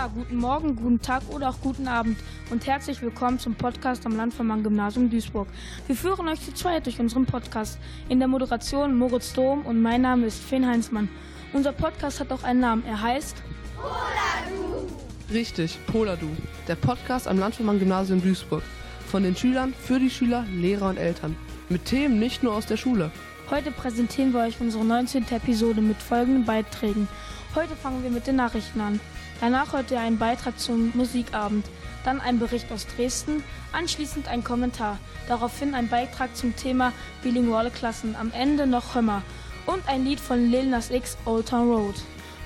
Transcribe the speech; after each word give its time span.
Ja, 0.00 0.06
guten 0.06 0.36
Morgen, 0.38 0.76
guten 0.76 1.02
Tag 1.02 1.20
oder 1.28 1.50
auch 1.50 1.60
guten 1.60 1.86
Abend 1.86 2.18
und 2.48 2.66
herzlich 2.66 3.02
willkommen 3.02 3.38
zum 3.38 3.54
Podcast 3.54 4.06
am 4.06 4.16
Landvermann 4.16 4.62
Gymnasium 4.62 5.10
Duisburg. 5.10 5.46
Wir 5.86 5.94
führen 5.94 6.26
euch 6.26 6.40
zu 6.40 6.54
zweit 6.54 6.86
durch 6.86 6.98
unseren 6.98 7.26
Podcast. 7.26 7.78
In 8.08 8.18
der 8.18 8.26
Moderation 8.26 8.96
Moritz 8.96 9.34
Dom 9.34 9.66
und 9.66 9.82
mein 9.82 10.00
Name 10.00 10.24
ist 10.24 10.42
Finn 10.42 10.66
Heinzmann. 10.66 11.10
Unser 11.52 11.72
Podcast 11.72 12.18
hat 12.18 12.32
auch 12.32 12.42
einen 12.44 12.60
Namen. 12.60 12.82
Er 12.86 12.98
heißt 12.98 13.42
Poladu. 13.76 14.88
Richtig, 15.30 15.78
Poladu. 15.86 16.28
Der 16.66 16.76
Podcast 16.76 17.28
am 17.28 17.38
Landvermann 17.38 17.78
Gymnasium 17.78 18.22
Duisburg. 18.22 18.62
Von 19.06 19.22
den 19.22 19.36
Schülern, 19.36 19.74
für 19.74 19.98
die 19.98 20.08
Schüler, 20.08 20.46
Lehrer 20.50 20.88
und 20.88 20.96
Eltern. 20.96 21.36
Mit 21.68 21.84
Themen 21.84 22.18
nicht 22.18 22.42
nur 22.42 22.54
aus 22.54 22.64
der 22.64 22.78
Schule. 22.78 23.10
Heute 23.50 23.70
präsentieren 23.70 24.32
wir 24.32 24.40
euch 24.44 24.62
unsere 24.62 24.82
19. 24.82 25.26
Episode 25.30 25.82
mit 25.82 25.98
folgenden 25.98 26.46
Beiträgen. 26.46 27.06
Heute 27.54 27.76
fangen 27.76 28.02
wir 28.02 28.10
mit 28.10 28.26
den 28.26 28.36
Nachrichten 28.36 28.80
an. 28.80 28.98
Danach 29.40 29.72
hört 29.72 29.90
ihr 29.90 30.00
einen 30.00 30.18
Beitrag 30.18 30.58
zum 30.60 30.92
Musikabend, 30.94 31.66
dann 32.04 32.20
ein 32.20 32.38
Bericht 32.38 32.70
aus 32.70 32.86
Dresden, 32.86 33.42
anschließend 33.72 34.28
ein 34.28 34.44
Kommentar, 34.44 34.98
daraufhin 35.28 35.74
ein 35.74 35.88
Beitrag 35.88 36.36
zum 36.36 36.54
Thema 36.56 36.92
bilinguale 37.22 37.70
Klassen, 37.70 38.16
am 38.16 38.32
Ende 38.32 38.66
noch 38.66 38.94
Hömmer 38.94 39.22
und 39.66 39.88
ein 39.88 40.04
Lied 40.04 40.20
von 40.20 40.50
Lil 40.50 40.66
Nas 40.66 40.90
X 40.90 41.16
Old 41.24 41.48
Town 41.48 41.70
Road. 41.70 41.94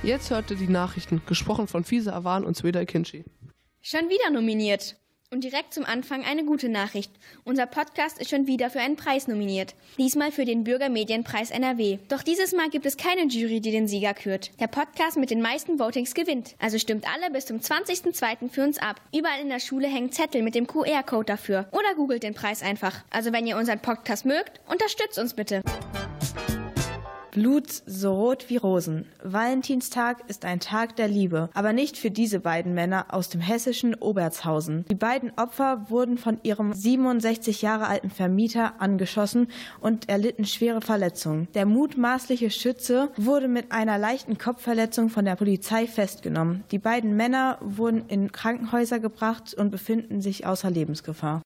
Jetzt 0.04 0.30
hört 0.30 0.50
ihr 0.50 0.56
die 0.56 0.68
Nachrichten, 0.68 1.22
gesprochen 1.26 1.66
von 1.66 1.82
Fisa 1.82 2.12
Awan 2.12 2.44
und 2.44 2.56
Sweda 2.56 2.84
Kinchi. 2.84 3.24
Schon 3.80 4.08
wieder 4.08 4.30
nominiert. 4.30 4.96
Und 5.34 5.42
direkt 5.42 5.74
zum 5.74 5.84
Anfang 5.84 6.24
eine 6.24 6.44
gute 6.44 6.68
Nachricht. 6.68 7.10
Unser 7.42 7.66
Podcast 7.66 8.20
ist 8.20 8.30
schon 8.30 8.46
wieder 8.46 8.70
für 8.70 8.78
einen 8.78 8.94
Preis 8.94 9.26
nominiert. 9.26 9.74
Diesmal 9.98 10.30
für 10.30 10.44
den 10.44 10.62
Bürgermedienpreis 10.62 11.50
NRW. 11.50 11.98
Doch 12.08 12.22
dieses 12.22 12.52
Mal 12.52 12.70
gibt 12.70 12.86
es 12.86 12.96
keine 12.96 13.26
Jury, 13.26 13.60
die 13.60 13.72
den 13.72 13.88
Sieger 13.88 14.14
kürt. 14.14 14.52
Der 14.60 14.68
Podcast 14.68 15.16
mit 15.16 15.30
den 15.30 15.42
meisten 15.42 15.80
Votings 15.80 16.14
gewinnt. 16.14 16.54
Also 16.60 16.78
stimmt 16.78 17.12
alle 17.12 17.32
bis 17.32 17.46
zum 17.46 17.58
20.02. 17.58 18.48
für 18.48 18.62
uns 18.62 18.78
ab. 18.78 19.00
Überall 19.12 19.40
in 19.40 19.48
der 19.48 19.58
Schule 19.58 19.88
hängen 19.88 20.12
Zettel 20.12 20.40
mit 20.42 20.54
dem 20.54 20.68
QR-Code 20.68 21.26
dafür. 21.26 21.66
Oder 21.72 21.96
googelt 21.96 22.22
den 22.22 22.34
Preis 22.34 22.62
einfach. 22.62 23.02
Also 23.10 23.32
wenn 23.32 23.48
ihr 23.48 23.56
unseren 23.56 23.80
Podcast 23.80 24.24
mögt, 24.26 24.60
unterstützt 24.68 25.18
uns 25.18 25.34
bitte. 25.34 25.62
Blut 27.34 27.82
so 27.84 28.14
rot 28.14 28.48
wie 28.48 28.58
Rosen. 28.58 29.06
Valentinstag 29.20 30.22
ist 30.28 30.44
ein 30.44 30.60
Tag 30.60 30.94
der 30.94 31.08
Liebe, 31.08 31.50
aber 31.52 31.72
nicht 31.72 31.98
für 31.98 32.12
diese 32.12 32.38
beiden 32.38 32.74
Männer 32.74 33.06
aus 33.08 33.28
dem 33.28 33.40
hessischen 33.40 33.96
Obertshausen. 33.96 34.84
Die 34.88 34.94
beiden 34.94 35.32
Opfer 35.36 35.90
wurden 35.90 36.16
von 36.16 36.38
ihrem 36.44 36.72
67 36.72 37.60
Jahre 37.60 37.88
alten 37.88 38.10
Vermieter 38.10 38.80
angeschossen 38.80 39.48
und 39.80 40.08
erlitten 40.08 40.44
schwere 40.44 40.80
Verletzungen. 40.80 41.48
Der 41.54 41.66
mutmaßliche 41.66 42.50
Schütze 42.50 43.10
wurde 43.16 43.48
mit 43.48 43.72
einer 43.72 43.98
leichten 43.98 44.38
Kopfverletzung 44.38 45.08
von 45.08 45.24
der 45.24 45.34
Polizei 45.34 45.88
festgenommen. 45.88 46.62
Die 46.70 46.78
beiden 46.78 47.16
Männer 47.16 47.58
wurden 47.60 48.04
in 48.06 48.30
Krankenhäuser 48.30 49.00
gebracht 49.00 49.54
und 49.54 49.72
befinden 49.72 50.20
sich 50.20 50.46
außer 50.46 50.70
Lebensgefahr. 50.70 51.42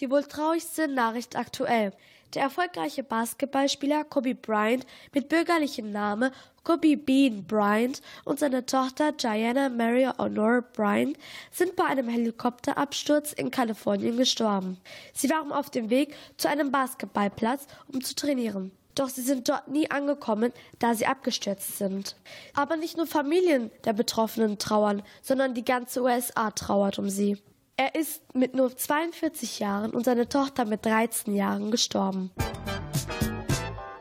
Die 0.00 0.10
wohl 0.10 0.22
traurigste 0.22 0.88
Nachricht 0.88 1.36
aktuell. 1.36 1.92
Der 2.34 2.42
erfolgreiche 2.42 3.02
Basketballspieler 3.02 4.04
Kobe 4.04 4.36
Bryant 4.36 4.86
mit 5.12 5.28
bürgerlichem 5.28 5.90
Namen 5.90 6.30
Kobe 6.62 6.96
Bean 6.96 7.44
Bryant 7.44 8.00
und 8.24 8.38
seine 8.38 8.64
Tochter 8.64 9.10
Diana 9.10 9.68
Mary 9.68 10.08
Honor 10.16 10.62
Bryant 10.62 11.18
sind 11.50 11.74
bei 11.74 11.84
einem 11.84 12.08
Helikopterabsturz 12.08 13.32
in 13.32 13.50
Kalifornien 13.50 14.16
gestorben. 14.16 14.78
Sie 15.12 15.28
waren 15.28 15.50
auf 15.50 15.70
dem 15.70 15.90
Weg 15.90 16.14
zu 16.36 16.48
einem 16.48 16.70
Basketballplatz, 16.70 17.66
um 17.92 18.00
zu 18.00 18.14
trainieren. 18.14 18.70
Doch 18.94 19.08
sie 19.08 19.22
sind 19.22 19.48
dort 19.48 19.66
nie 19.66 19.90
angekommen, 19.90 20.52
da 20.78 20.94
sie 20.94 21.06
abgestürzt 21.06 21.78
sind. 21.78 22.14
Aber 22.54 22.76
nicht 22.76 22.96
nur 22.96 23.06
Familien 23.06 23.72
der 23.84 23.92
Betroffenen 23.92 24.58
trauern, 24.58 25.02
sondern 25.22 25.54
die 25.54 25.64
ganze 25.64 26.02
USA 26.02 26.50
trauert 26.52 26.98
um 26.98 27.08
sie. 27.08 27.38
Er 27.82 27.94
ist 27.94 28.34
mit 28.34 28.54
nur 28.54 28.76
42 28.76 29.58
Jahren 29.58 29.92
und 29.92 30.04
seine 30.04 30.28
Tochter 30.28 30.66
mit 30.66 30.84
13 30.84 31.34
Jahren 31.34 31.70
gestorben. 31.70 32.30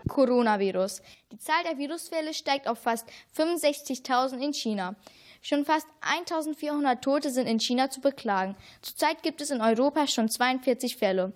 Coronavirus. 0.09 1.01
Die 1.31 1.38
Zahl 1.38 1.63
der 1.63 1.78
Virusfälle 1.78 2.34
steigt 2.34 2.68
auf 2.68 2.79
fast 2.79 3.07
65.000 3.38 4.39
in 4.39 4.53
China. 4.53 4.95
Schon 5.41 5.63
fast 5.63 5.88
1400 6.01 7.01
Tote 7.01 7.29
sind 7.29 7.47
in 7.47 7.62
China 7.62 7.89
zu 7.89 8.01
beklagen. 8.01 8.57
Zurzeit 8.81 9.23
gibt 9.23 9.39
es 9.39 9.50
in 9.50 9.62
Europa 9.62 10.07
schon 10.07 10.28
42 10.28 10.97
Fälle. 10.97 11.31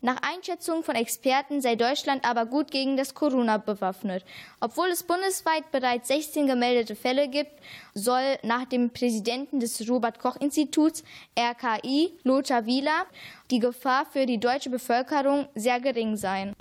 Nach 0.00 0.18
Einschätzung 0.22 0.84
von 0.84 0.96
Experten 0.96 1.62
sei 1.62 1.76
Deutschland 1.76 2.28
aber 2.28 2.44
gut 2.44 2.70
gegen 2.70 2.96
das 2.96 3.14
Corona 3.14 3.56
bewaffnet. 3.56 4.24
Obwohl 4.60 4.88
es 4.88 5.02
bundesweit 5.02 5.70
bereits 5.72 6.08
16 6.08 6.46
gemeldete 6.46 6.94
Fälle 6.94 7.28
gibt, 7.28 7.52
soll 7.94 8.36
nach 8.42 8.66
dem 8.66 8.90
Präsidenten 8.90 9.60
des 9.60 9.88
Robert 9.88 10.18
Koch 10.18 10.36
Instituts 10.36 11.02
RKI, 11.38 12.12
Lothar 12.22 12.66
Wieler, 12.66 13.06
die 13.50 13.60
Gefahr 13.60 14.04
für 14.04 14.26
die 14.26 14.38
deutsche 14.38 14.68
Bevölkerung 14.68 15.48
sehr 15.54 15.80
gering 15.80 16.16
sein. 16.16 16.54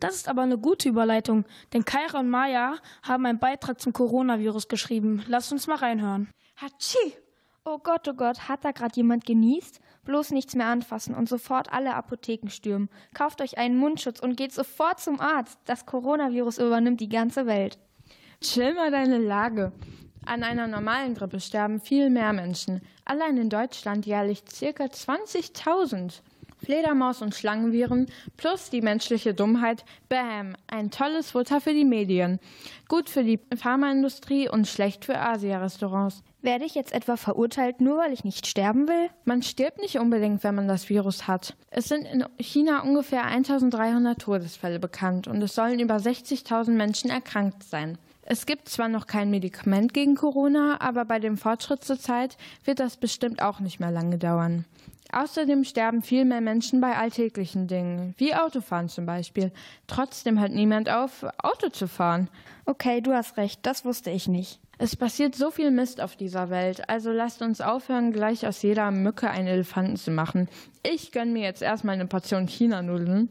Das 0.00 0.14
ist 0.14 0.28
aber 0.28 0.42
eine 0.42 0.58
gute 0.58 0.88
Überleitung, 0.88 1.44
denn 1.72 1.84
Kaira 1.84 2.20
und 2.20 2.30
Maya 2.30 2.76
haben 3.02 3.26
einen 3.26 3.38
Beitrag 3.38 3.80
zum 3.80 3.92
Coronavirus 3.92 4.68
geschrieben. 4.68 5.22
Lass 5.28 5.52
uns 5.52 5.66
mal 5.66 5.76
reinhören. 5.76 6.28
Hatschi! 6.56 7.14
Oh 7.66 7.78
Gott, 7.78 8.08
oh 8.08 8.14
Gott, 8.14 8.48
hat 8.48 8.64
da 8.64 8.70
gerade 8.70 8.96
jemand 8.96 9.26
genießt? 9.26 9.80
Bloß 10.04 10.30
nichts 10.30 10.54
mehr 10.54 10.66
anfassen 10.66 11.14
und 11.14 11.28
sofort 11.28 11.70
alle 11.70 11.94
Apotheken 11.94 12.48
stürmen. 12.48 12.88
Kauft 13.12 13.42
euch 13.42 13.58
einen 13.58 13.76
Mundschutz 13.76 14.18
und 14.20 14.36
geht 14.36 14.52
sofort 14.52 14.98
zum 14.98 15.20
Arzt. 15.20 15.58
Das 15.66 15.84
Coronavirus 15.84 16.56
übernimmt 16.56 17.00
die 17.00 17.10
ganze 17.10 17.44
Welt. 17.44 17.78
Chill 18.40 18.72
mal 18.72 18.90
deine 18.90 19.18
Lage. 19.18 19.72
An 20.24 20.42
einer 20.42 20.66
normalen 20.66 21.14
Grippe 21.14 21.40
sterben 21.40 21.80
viel 21.80 22.08
mehr 22.08 22.32
Menschen. 22.32 22.80
Allein 23.04 23.36
in 23.36 23.50
Deutschland 23.50 24.06
jährlich 24.06 24.44
ca. 24.44 24.84
20.000. 24.84 26.22
Fledermaus- 26.64 27.22
und 27.22 27.34
Schlangenviren 27.34 28.06
plus 28.36 28.70
die 28.70 28.82
menschliche 28.82 29.34
Dummheit. 29.34 29.84
Bam! 30.08 30.54
Ein 30.66 30.90
tolles 30.90 31.32
Futter 31.32 31.60
für 31.60 31.72
die 31.72 31.84
Medien. 31.84 32.38
Gut 32.88 33.08
für 33.08 33.24
die 33.24 33.40
Pharmaindustrie 33.56 34.48
und 34.48 34.66
schlecht 34.66 35.04
für 35.04 35.18
Asia-Restaurants. 35.18 36.22
Werde 36.42 36.64
ich 36.64 36.74
jetzt 36.74 36.92
etwa 36.92 37.16
verurteilt, 37.16 37.80
nur 37.80 37.98
weil 37.98 38.12
ich 38.12 38.24
nicht 38.24 38.46
sterben 38.46 38.88
will? 38.88 39.10
Man 39.24 39.42
stirbt 39.42 39.78
nicht 39.78 39.98
unbedingt, 39.98 40.42
wenn 40.42 40.54
man 40.54 40.68
das 40.68 40.88
Virus 40.88 41.26
hat. 41.26 41.54
Es 41.70 41.88
sind 41.88 42.06
in 42.06 42.24
China 42.38 42.82
ungefähr 42.82 43.24
1300 43.24 44.18
Todesfälle 44.18 44.78
bekannt 44.78 45.28
und 45.28 45.42
es 45.42 45.54
sollen 45.54 45.80
über 45.80 45.96
60.000 45.96 46.70
Menschen 46.70 47.10
erkrankt 47.10 47.62
sein. 47.62 47.98
Es 48.32 48.46
gibt 48.46 48.68
zwar 48.68 48.88
noch 48.88 49.08
kein 49.08 49.28
Medikament 49.28 49.92
gegen 49.92 50.14
Corona, 50.14 50.80
aber 50.80 51.04
bei 51.04 51.18
dem 51.18 51.36
Fortschritt 51.36 51.82
zur 51.82 51.98
Zeit 51.98 52.36
wird 52.64 52.78
das 52.78 52.96
bestimmt 52.96 53.42
auch 53.42 53.58
nicht 53.58 53.80
mehr 53.80 53.90
lange 53.90 54.18
dauern. 54.18 54.66
Außerdem 55.10 55.64
sterben 55.64 56.00
viel 56.00 56.24
mehr 56.24 56.40
Menschen 56.40 56.80
bei 56.80 56.96
alltäglichen 56.96 57.66
Dingen, 57.66 58.14
wie 58.18 58.36
Autofahren 58.36 58.88
zum 58.88 59.04
Beispiel. 59.04 59.50
Trotzdem 59.88 60.38
hört 60.38 60.52
niemand 60.52 60.88
auf, 60.88 61.26
Auto 61.42 61.70
zu 61.70 61.88
fahren. 61.88 62.28
Okay, 62.66 63.00
du 63.00 63.12
hast 63.12 63.36
recht, 63.36 63.66
das 63.66 63.84
wusste 63.84 64.10
ich 64.10 64.28
nicht. 64.28 64.60
Es 64.78 64.94
passiert 64.94 65.34
so 65.34 65.50
viel 65.50 65.72
Mist 65.72 66.00
auf 66.00 66.14
dieser 66.14 66.50
Welt, 66.50 66.88
also 66.88 67.10
lasst 67.10 67.42
uns 67.42 67.60
aufhören, 67.60 68.12
gleich 68.12 68.46
aus 68.46 68.62
jeder 68.62 68.92
Mücke 68.92 69.28
einen 69.28 69.48
Elefanten 69.48 69.96
zu 69.96 70.12
machen. 70.12 70.48
Ich 70.84 71.10
gönn 71.10 71.32
mir 71.32 71.42
jetzt 71.42 71.62
erstmal 71.62 71.96
eine 71.96 72.06
Portion 72.06 72.46
China-Nudeln. 72.46 73.28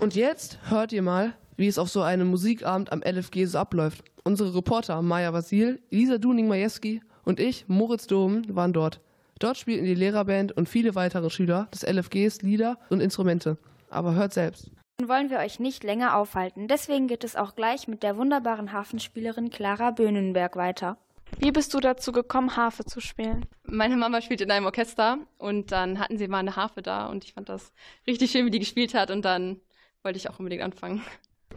Und 0.00 0.14
jetzt 0.14 0.58
hört 0.70 0.92
ihr 0.92 1.02
mal, 1.02 1.34
wie 1.58 1.66
es 1.66 1.78
auf 1.78 1.90
so 1.90 2.00
einem 2.00 2.28
Musikabend 2.28 2.90
am 2.90 3.02
LFG 3.02 3.44
so 3.44 3.58
abläuft. 3.58 4.02
Unsere 4.24 4.54
Reporter 4.54 5.02
Maja 5.02 5.34
Vasil, 5.34 5.82
Lisa 5.90 6.16
Duning-Majewski 6.16 7.02
und 7.24 7.38
ich, 7.38 7.66
Moritz 7.68 8.06
Dom, 8.06 8.42
waren 8.48 8.72
dort. 8.72 9.00
Dort 9.40 9.58
spielten 9.58 9.84
die 9.84 9.94
Lehrerband 9.94 10.52
und 10.52 10.70
viele 10.70 10.94
weitere 10.94 11.28
Schüler 11.28 11.68
des 11.74 11.82
LFGs 11.82 12.40
Lieder 12.40 12.78
und 12.88 13.00
Instrumente. 13.00 13.58
Aber 13.90 14.14
hört 14.14 14.32
selbst. 14.32 14.70
Nun 15.00 15.10
wollen 15.10 15.28
wir 15.28 15.38
euch 15.38 15.60
nicht 15.60 15.84
länger 15.84 16.16
aufhalten. 16.16 16.66
Deswegen 16.66 17.06
geht 17.06 17.22
es 17.22 17.36
auch 17.36 17.54
gleich 17.54 17.86
mit 17.86 18.02
der 18.02 18.16
wunderbaren 18.16 18.72
Hafenspielerin 18.72 19.50
Clara 19.50 19.90
Böhnenberg 19.90 20.56
weiter. 20.56 20.96
Wie 21.38 21.52
bist 21.52 21.74
du 21.74 21.80
dazu 21.80 22.12
gekommen, 22.12 22.56
Harfe 22.56 22.86
zu 22.86 23.00
spielen? 23.00 23.44
Meine 23.64 23.96
Mama 23.96 24.22
spielt 24.22 24.40
in 24.40 24.50
einem 24.50 24.66
Orchester 24.66 25.18
und 25.36 25.72
dann 25.72 25.98
hatten 25.98 26.16
sie 26.16 26.26
mal 26.26 26.38
eine 26.38 26.56
Harfe 26.56 26.80
da 26.80 27.06
und 27.06 27.24
ich 27.24 27.34
fand 27.34 27.50
das 27.50 27.72
richtig 28.06 28.30
schön, 28.30 28.46
wie 28.46 28.50
die 28.50 28.58
gespielt 28.58 28.94
hat 28.94 29.10
und 29.10 29.24
dann 29.24 29.60
wollte 30.02 30.18
ich 30.18 30.28
auch 30.30 30.38
unbedingt 30.38 30.62
anfangen. 30.62 31.02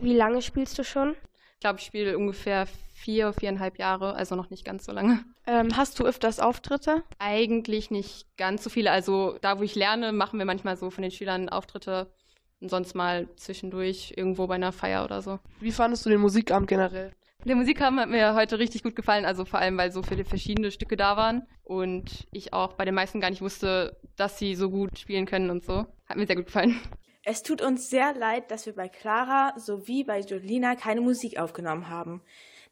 Wie 0.02 0.16
lange 0.16 0.42
spielst 0.42 0.78
du 0.78 0.84
schon? 0.84 1.16
Ich 1.54 1.60
glaube, 1.60 1.80
ich 1.80 1.86
spiele 1.86 2.18
ungefähr 2.18 2.68
vier, 2.94 3.32
viereinhalb 3.34 3.78
Jahre, 3.78 4.16
also 4.16 4.36
noch 4.36 4.50
nicht 4.50 4.66
ganz 4.66 4.86
so 4.86 4.92
lange. 4.92 5.24
Ähm, 5.48 5.76
hast 5.78 6.00
du 6.00 6.06
öfters 6.06 6.40
Auftritte? 6.40 7.04
Eigentlich 7.20 7.92
nicht 7.92 8.28
ganz 8.38 8.64
so 8.64 8.70
viele. 8.70 8.92
Also 8.92 9.38
da, 9.42 9.60
wo 9.60 9.64
ich 9.64 9.76
lerne, 9.76 10.12
machen 10.12 10.40
wir 10.40 10.46
manchmal 10.46 10.78
so 10.78 10.90
von 10.90 11.02
den 11.02 11.12
Schülern 11.12 11.50
Auftritte 11.50 12.12
und 12.60 12.70
sonst 12.70 12.96
mal 12.96 13.30
zwischendurch 13.36 14.14
irgendwo 14.16 14.48
bei 14.48 14.56
einer 14.56 14.72
Feier 14.72 15.06
oder 15.06 15.22
so. 15.22 15.40
Wie 15.60 15.72
fandest 15.72 16.06
du 16.06 16.10
den 16.10 16.22
Musikabend 16.22 16.68
generell? 16.68 17.14
Der 17.46 17.58
Musikabend 17.58 18.00
hat 18.00 18.10
mir 18.10 18.36
heute 18.36 18.58
richtig 18.58 18.84
gut 18.84 18.96
gefallen, 18.96 19.26
also 19.26 19.44
vor 19.44 19.60
allem, 19.60 19.78
weil 19.78 19.92
so 19.92 20.02
viele 20.02 20.24
verschiedene 20.24 20.72
Stücke 20.72 20.96
da 20.96 21.18
waren 21.18 21.46
und 21.64 22.26
ich 22.32 22.54
auch 22.54 22.74
bei 22.74 22.86
den 22.86 22.96
meisten 22.96 23.20
gar 23.20 23.30
nicht 23.30 23.42
wusste, 23.42 23.98
dass 24.16 24.40
sie 24.40 24.56
so 24.56 24.70
gut 24.70 24.98
spielen 24.98 25.26
können 25.26 25.50
und 25.50 25.66
so. 25.66 25.86
Hat 26.06 26.16
mir 26.16 26.26
sehr 26.26 26.38
gut 26.38 26.46
gefallen. 26.46 26.80
Es 27.26 27.42
tut 27.42 27.62
uns 27.62 27.90
sehr 27.90 28.14
leid, 28.14 28.52
dass 28.52 28.66
wir 28.66 28.76
bei 28.76 28.90
Clara 28.90 29.58
sowie 29.58 30.04
bei 30.04 30.20
Jolina 30.20 30.76
keine 30.76 31.00
Musik 31.00 31.40
aufgenommen 31.40 31.88
haben. 31.88 32.22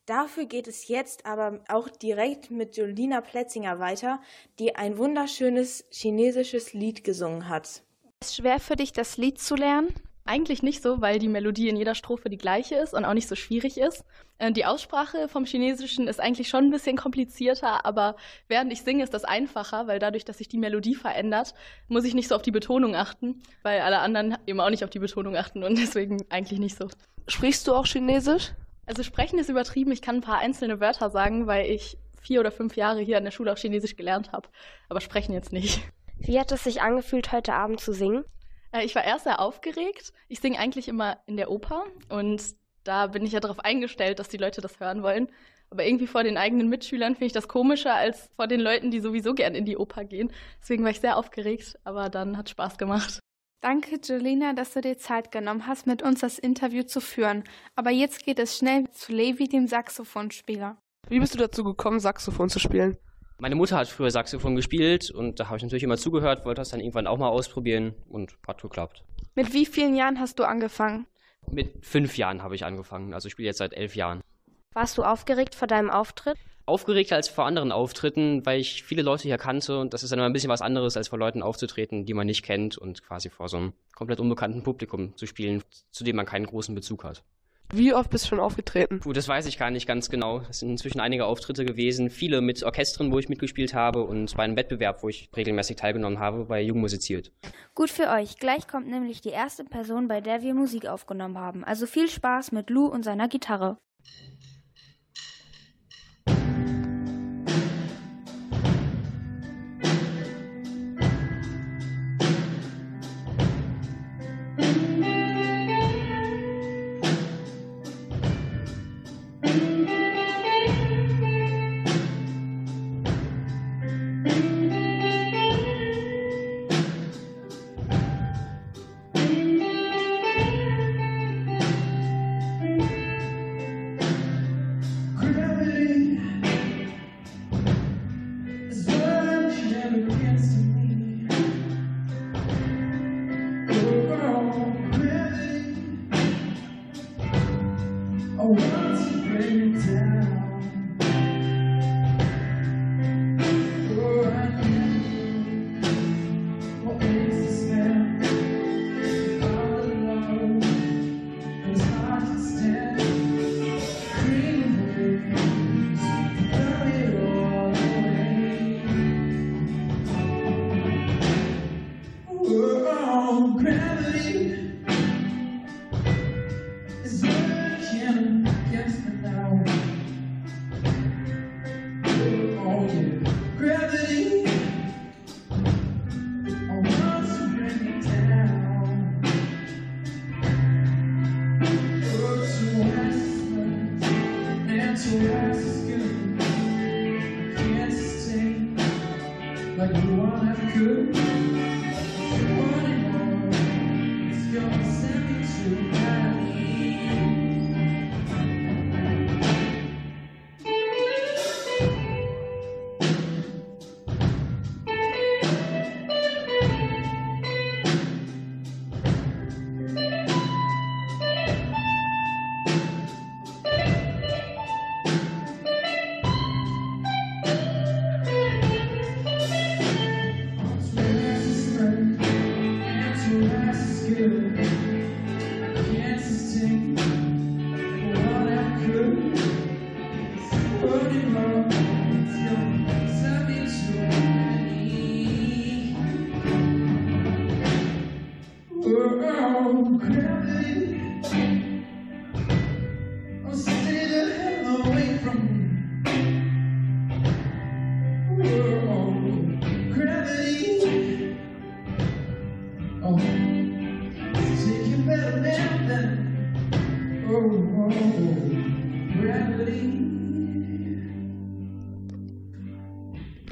Dafür 0.06 0.46
geht 0.46 0.68
es 0.68 0.90
jetzt 0.90 1.26
aber 1.26 1.62
auch 1.70 1.88
direkt 1.88 2.52
mit 2.52 2.76
Jolina 2.76 3.22
Plätzinger 3.22 3.80
weiter, 3.80 4.20
die 4.60 4.76
ein 4.76 4.98
wunderschönes 4.98 5.86
chinesisches 5.90 6.74
Lied 6.74 7.06
gesungen 7.06 7.48
hat. 7.48 7.66
Ist 7.66 7.84
es 8.22 8.36
schwer 8.36 8.60
für 8.60 8.76
dich, 8.76 8.92
das 8.92 9.16
Lied 9.16 9.40
zu 9.40 9.56
lernen? 9.56 9.94
Eigentlich 10.24 10.62
nicht 10.62 10.84
so, 10.84 11.02
weil 11.02 11.18
die 11.18 11.28
Melodie 11.28 11.70
in 11.70 11.76
jeder 11.76 11.96
Strophe 11.96 12.30
die 12.30 12.38
gleiche 12.38 12.76
ist 12.76 12.94
und 12.94 13.06
auch 13.06 13.14
nicht 13.14 13.28
so 13.28 13.36
schwierig 13.36 13.78
ist. 13.78 14.06
Äh, 14.38 14.52
die 14.52 14.66
Aussprache 14.66 15.28
vom 15.28 15.46
Chinesischen 15.46 16.08
ist 16.08 16.20
eigentlich 16.20 16.48
schon 16.48 16.66
ein 16.66 16.72
bisschen 16.72 16.96
komplizierter, 16.96 17.86
aber 17.86 18.16
während 18.48 18.72
ich 18.72 18.84
singe, 18.84 19.04
ist 19.04 19.14
das 19.14 19.24
einfacher, 19.24 19.88
weil 19.88 20.00
dadurch, 20.00 20.24
dass 20.24 20.38
sich 20.38 20.48
die 20.48 20.60
Melodie 20.60 20.96
verändert, 20.96 21.56
muss 21.88 22.06
ich 22.06 22.14
nicht 22.14 22.28
so 22.28 22.36
auf 22.36 22.44
die 22.44 22.52
Betonung 22.52 22.96
achten, 22.96 23.42
weil 23.64 23.82
alle 23.82 24.00
anderen 24.00 24.38
eben 24.46 24.60
auch 24.60 24.70
nicht 24.70 24.84
auf 24.84 24.90
die 24.92 25.00
Betonung 25.00 25.36
achten 25.36 25.64
und 25.64 25.78
deswegen 25.80 26.18
eigentlich 26.30 26.60
nicht 26.60 26.78
so. 26.78 26.88
Sprichst 27.28 27.68
du 27.68 27.74
auch 27.74 27.86
Chinesisch? 27.86 28.52
Also 28.86 29.04
sprechen 29.04 29.40
ist 29.40 29.50
übertrieben. 29.50 29.92
Ich 29.92 30.02
kann 30.02 30.18
ein 30.18 30.22
paar 30.22 30.40
einzelne 30.40 30.80
Wörter 30.80 31.10
sagen, 31.10 31.48
weil 31.48 31.70
ich 31.70 31.98
vier 32.22 32.40
oder 32.40 32.52
fünf 32.52 32.76
Jahre 32.76 33.02
hier 33.02 33.18
an 33.18 33.24
der 33.24 33.32
Schule 33.32 33.52
auch 33.52 33.58
Chinesisch 33.58 33.96
gelernt 33.96 34.32
habe, 34.32 34.50
aber 34.90 35.02
sprechen 35.02 35.34
jetzt 35.34 35.52
nicht. 35.52 35.82
Wie 36.18 36.40
hat 36.40 36.52
es 36.52 36.64
sich 36.64 36.82
angefühlt, 36.82 37.32
heute 37.32 37.54
Abend 37.54 37.80
zu 37.80 37.94
singen? 37.94 38.24
Äh, 38.72 38.86
ich 38.86 38.96
war 38.96 39.04
erst 39.04 39.26
sehr 39.26 39.40
aufgeregt. 39.40 40.14
Ich 40.28 40.40
singe 40.40 40.60
eigentlich 40.60 40.88
immer 40.88 41.20
in 41.26 41.38
der 41.38 41.52
Oper 41.52 41.86
und 42.10 42.42
da 42.84 43.08
bin 43.08 43.26
ich 43.26 43.34
ja 43.34 43.40
darauf 43.40 43.60
eingestellt, 43.60 44.20
dass 44.20 44.30
die 44.30 44.38
Leute 44.38 44.62
das 44.62 44.80
hören 44.80 45.04
wollen. 45.04 45.28
Aber 45.70 45.86
irgendwie 45.86 46.08
vor 46.08 46.24
den 46.24 46.38
eigenen 46.38 46.68
Mitschülern 46.68 47.14
finde 47.14 47.28
ich 47.28 47.34
das 47.34 47.48
komischer 47.48 47.96
als 47.96 48.30
vor 48.36 48.48
den 48.48 48.60
Leuten, 48.60 48.92
die 48.92 49.00
sowieso 49.00 49.34
gern 49.34 49.56
in 49.56 49.66
die 49.66 49.78
Oper 49.78 50.04
gehen. 50.04 50.32
Deswegen 50.62 50.84
war 50.84 50.92
ich 50.92 51.00
sehr 51.00 51.16
aufgeregt, 51.16 51.80
aber 51.86 52.10
dann 52.10 52.38
hat 52.38 52.50
Spaß 52.50 52.78
gemacht. 52.78 53.20
Danke, 53.62 54.00
Jolina, 54.04 54.54
dass 54.54 54.74
du 54.74 54.82
dir 54.82 54.98
Zeit 54.98 55.32
genommen 55.32 55.68
hast, 55.68 55.88
mit 55.88 56.02
uns 56.02 56.22
das 56.22 56.40
Interview 56.40 56.84
zu 56.84 57.00
führen. 57.00 57.44
Aber 57.76 57.92
jetzt 57.92 58.26
geht 58.26 58.40
es 58.40 58.58
schnell 58.58 58.90
zu 58.90 59.14
Levi, 59.14 59.48
dem 59.48 59.68
Saxophonspieler. 59.68 60.78
Wie 61.08 61.20
bist 61.20 61.36
du 61.36 61.38
dazu 61.38 61.64
gekommen, 61.64 62.00
Saxophon 62.00 62.50
zu 62.50 62.60
spielen? 62.60 62.98
Meine 63.42 63.56
Mutter 63.56 63.76
hat 63.76 63.88
früher 63.88 64.12
Saxophon 64.12 64.56
gespielt 64.56 65.10
und 65.10 65.40
da 65.40 65.48
habe 65.48 65.58
ich 65.58 65.64
natürlich 65.64 65.82
immer 65.82 65.98
zugehört, 65.98 66.46
wollte 66.46 66.62
das 66.62 66.70
dann 66.70 66.80
irgendwann 66.80 67.08
auch 67.08 67.18
mal 67.18 67.30
ausprobieren 67.30 67.96
und 68.08 68.38
hat 68.48 68.62
geklappt. 68.62 69.04
Mit 69.34 69.52
wie 69.52 69.66
vielen 69.66 69.96
Jahren 69.96 70.20
hast 70.20 70.38
du 70.38 70.44
angefangen? 70.44 71.08
Mit 71.50 71.84
fünf 71.84 72.18
Jahren 72.18 72.44
habe 72.44 72.54
ich 72.54 72.66
angefangen, 72.66 73.16
also 73.16 73.26
ich 73.26 73.32
spiele 73.32 73.48
jetzt 73.48 73.58
seit 73.58 73.74
elf 73.74 73.96
Jahren. 73.96 74.22
Warst 74.74 74.96
du 75.00 75.04
aufgeregt 75.04 75.56
vor 75.56 75.68
deinem 75.68 75.90
Auftritt? 75.90 76.38
Aufgeregter 76.68 77.16
als 77.16 77.30
vor 77.30 77.48
anderen 77.48 77.72
Auftritten, 77.72 78.46
weil 78.46 78.60
ich 78.60 78.84
viele 78.84 79.02
Leute 79.02 79.24
hier 79.24 79.40
kannte 79.40 79.80
und 79.80 79.96
das 79.96 80.04
ist 80.04 80.12
dann 80.12 80.20
immer 80.20 80.28
ein 80.28 80.34
bisschen 80.34 80.52
was 80.52 80.62
anderes, 80.62 80.96
als 80.96 81.08
vor 81.08 81.18
Leuten 81.18 81.42
aufzutreten, 81.42 82.06
die 82.06 82.14
man 82.14 82.28
nicht 82.28 82.44
kennt 82.44 82.78
und 82.78 83.02
quasi 83.02 83.32
vor 83.32 83.50
so 83.50 83.58
einem 83.58 83.74
komplett 83.96 84.20
unbekannten 84.20 84.62
Publikum 84.62 85.18
zu 85.18 85.26
spielen, 85.26 85.64
zu 85.90 86.04
dem 86.04 86.16
man 86.16 86.28
keinen 86.28 86.46
großen 86.46 86.76
Bezug 86.76 87.04
hat. 87.04 87.24
Wie 87.74 87.94
oft 87.94 88.10
bist 88.10 88.26
du 88.26 88.30
schon 88.30 88.42
aufgetreten? 88.42 89.00
Puh, 89.00 89.14
das 89.14 89.30
weiß 89.30 89.46
ich 89.46 89.58
gar 89.58 89.72
nicht 89.72 89.88
ganz 89.88 90.10
genau. 90.10 90.42
Es 90.50 90.60
sind 90.60 90.70
inzwischen 90.70 91.00
einige 91.00 91.26
Auftritte 91.26 91.64
gewesen, 91.64 92.10
viele 92.10 92.42
mit 92.42 92.64
Orchestern, 92.64 93.14
wo 93.14 93.20
ich 93.20 93.30
mitgespielt 93.30 93.74
habe 93.74 94.04
und 94.04 94.36
bei 94.36 94.44
einem 94.44 94.58
Wettbewerb, 94.58 95.04
wo 95.04 95.10
ich 95.10 95.30
regelmäßig 95.38 95.78
teilgenommen 95.78 96.20
habe, 96.20 96.46
bei 96.46 96.62
Jugend 96.62 96.82
musiziert. 96.82 97.32
Gut 97.74 97.90
für 97.90 98.10
euch. 98.10 98.38
Gleich 98.38 98.68
kommt 98.68 98.90
nämlich 98.90 99.22
die 99.22 99.30
erste 99.30 99.64
Person, 99.64 100.10
bei 100.10 100.20
der 100.20 100.42
wir 100.42 100.54
Musik 100.54 100.86
aufgenommen 100.86 101.38
haben. 101.38 101.64
Also 101.64 101.86
viel 101.86 102.10
Spaß 102.10 102.52
mit 102.52 102.70
Lou 102.70 102.88
und 102.88 103.04
seiner 103.04 103.30
Gitarre. 103.30 103.78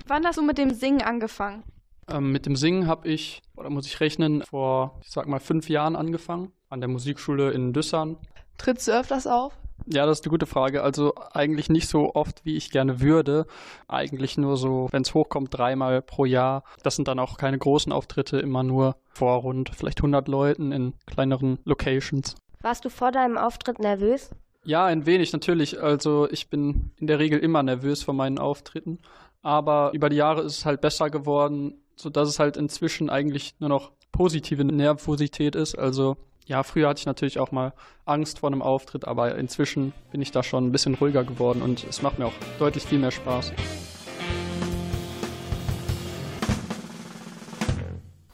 Wann 0.07 0.25
hast 0.25 0.37
du 0.37 0.41
mit 0.41 0.57
dem 0.57 0.71
Singen 0.71 1.01
angefangen? 1.01 1.63
Ähm, 2.09 2.31
mit 2.31 2.45
dem 2.45 2.55
Singen 2.55 2.87
habe 2.87 3.07
ich, 3.07 3.41
oder 3.55 3.69
muss 3.69 3.85
ich 3.85 3.99
rechnen, 3.99 4.41
vor, 4.41 4.99
ich 5.03 5.11
sag 5.11 5.27
mal, 5.27 5.39
fünf 5.39 5.69
Jahren 5.69 5.95
angefangen, 5.95 6.51
an 6.69 6.81
der 6.81 6.89
Musikschule 6.89 7.51
in 7.51 7.73
Düssern. 7.73 8.17
Trittst 8.57 8.87
du 8.87 8.91
öfters 8.91 9.27
auf? 9.27 9.57
Ja, 9.85 10.05
das 10.05 10.19
ist 10.19 10.25
eine 10.25 10.31
gute 10.31 10.45
Frage. 10.45 10.83
Also 10.83 11.13
eigentlich 11.31 11.69
nicht 11.69 11.87
so 11.87 12.15
oft, 12.15 12.43
wie 12.43 12.57
ich 12.57 12.71
gerne 12.71 13.01
würde. 13.01 13.45
Eigentlich 13.87 14.37
nur 14.37 14.57
so, 14.57 14.87
wenn 14.91 15.03
es 15.03 15.13
hochkommt, 15.13 15.57
dreimal 15.57 16.01
pro 16.01 16.25
Jahr. 16.25 16.63
Das 16.83 16.95
sind 16.95 17.07
dann 17.07 17.19
auch 17.19 17.37
keine 17.37 17.57
großen 17.57 17.91
Auftritte, 17.91 18.39
immer 18.39 18.63
nur 18.63 18.97
vor 19.07 19.41
rund 19.41 19.69
vielleicht 19.69 19.99
100 19.99 20.27
Leuten 20.27 20.71
in 20.71 20.93
kleineren 21.05 21.59
Locations. 21.63 22.35
Warst 22.61 22.83
du 22.83 22.89
vor 22.89 23.11
deinem 23.11 23.37
Auftritt 23.37 23.79
nervös? 23.79 24.31
Ja, 24.65 24.85
ein 24.85 25.05
wenig 25.05 25.31
natürlich. 25.31 25.81
Also 25.81 26.29
ich 26.29 26.49
bin 26.49 26.91
in 26.97 27.07
der 27.07 27.19
Regel 27.19 27.39
immer 27.39 27.63
nervös 27.63 28.03
vor 28.03 28.13
meinen 28.13 28.37
Auftritten. 28.37 28.99
Aber 29.41 29.91
über 29.93 30.09
die 30.09 30.17
Jahre 30.17 30.41
ist 30.41 30.57
es 30.57 30.65
halt 30.65 30.81
besser 30.81 31.09
geworden, 31.09 31.81
sodass 31.95 32.27
es 32.27 32.39
halt 32.39 32.57
inzwischen 32.57 33.09
eigentlich 33.09 33.55
nur 33.59 33.69
noch 33.69 33.91
positive 34.11 34.65
Nervosität 34.65 35.55
ist. 35.55 35.79
Also 35.79 36.17
ja, 36.45 36.63
früher 36.63 36.89
hatte 36.89 36.99
ich 36.99 37.05
natürlich 37.05 37.39
auch 37.39 37.51
mal 37.51 37.73
Angst 38.05 38.39
vor 38.39 38.49
einem 38.49 38.61
Auftritt, 38.61 39.07
aber 39.07 39.35
inzwischen 39.35 39.93
bin 40.11 40.21
ich 40.21 40.31
da 40.31 40.43
schon 40.43 40.67
ein 40.67 40.71
bisschen 40.73 40.95
ruhiger 40.95 41.23
geworden 41.23 41.61
und 41.61 41.85
es 41.87 42.01
macht 42.01 42.19
mir 42.19 42.25
auch 42.25 42.33
deutlich 42.57 42.83
viel 42.83 42.99
mehr 42.99 43.11
Spaß. 43.11 43.53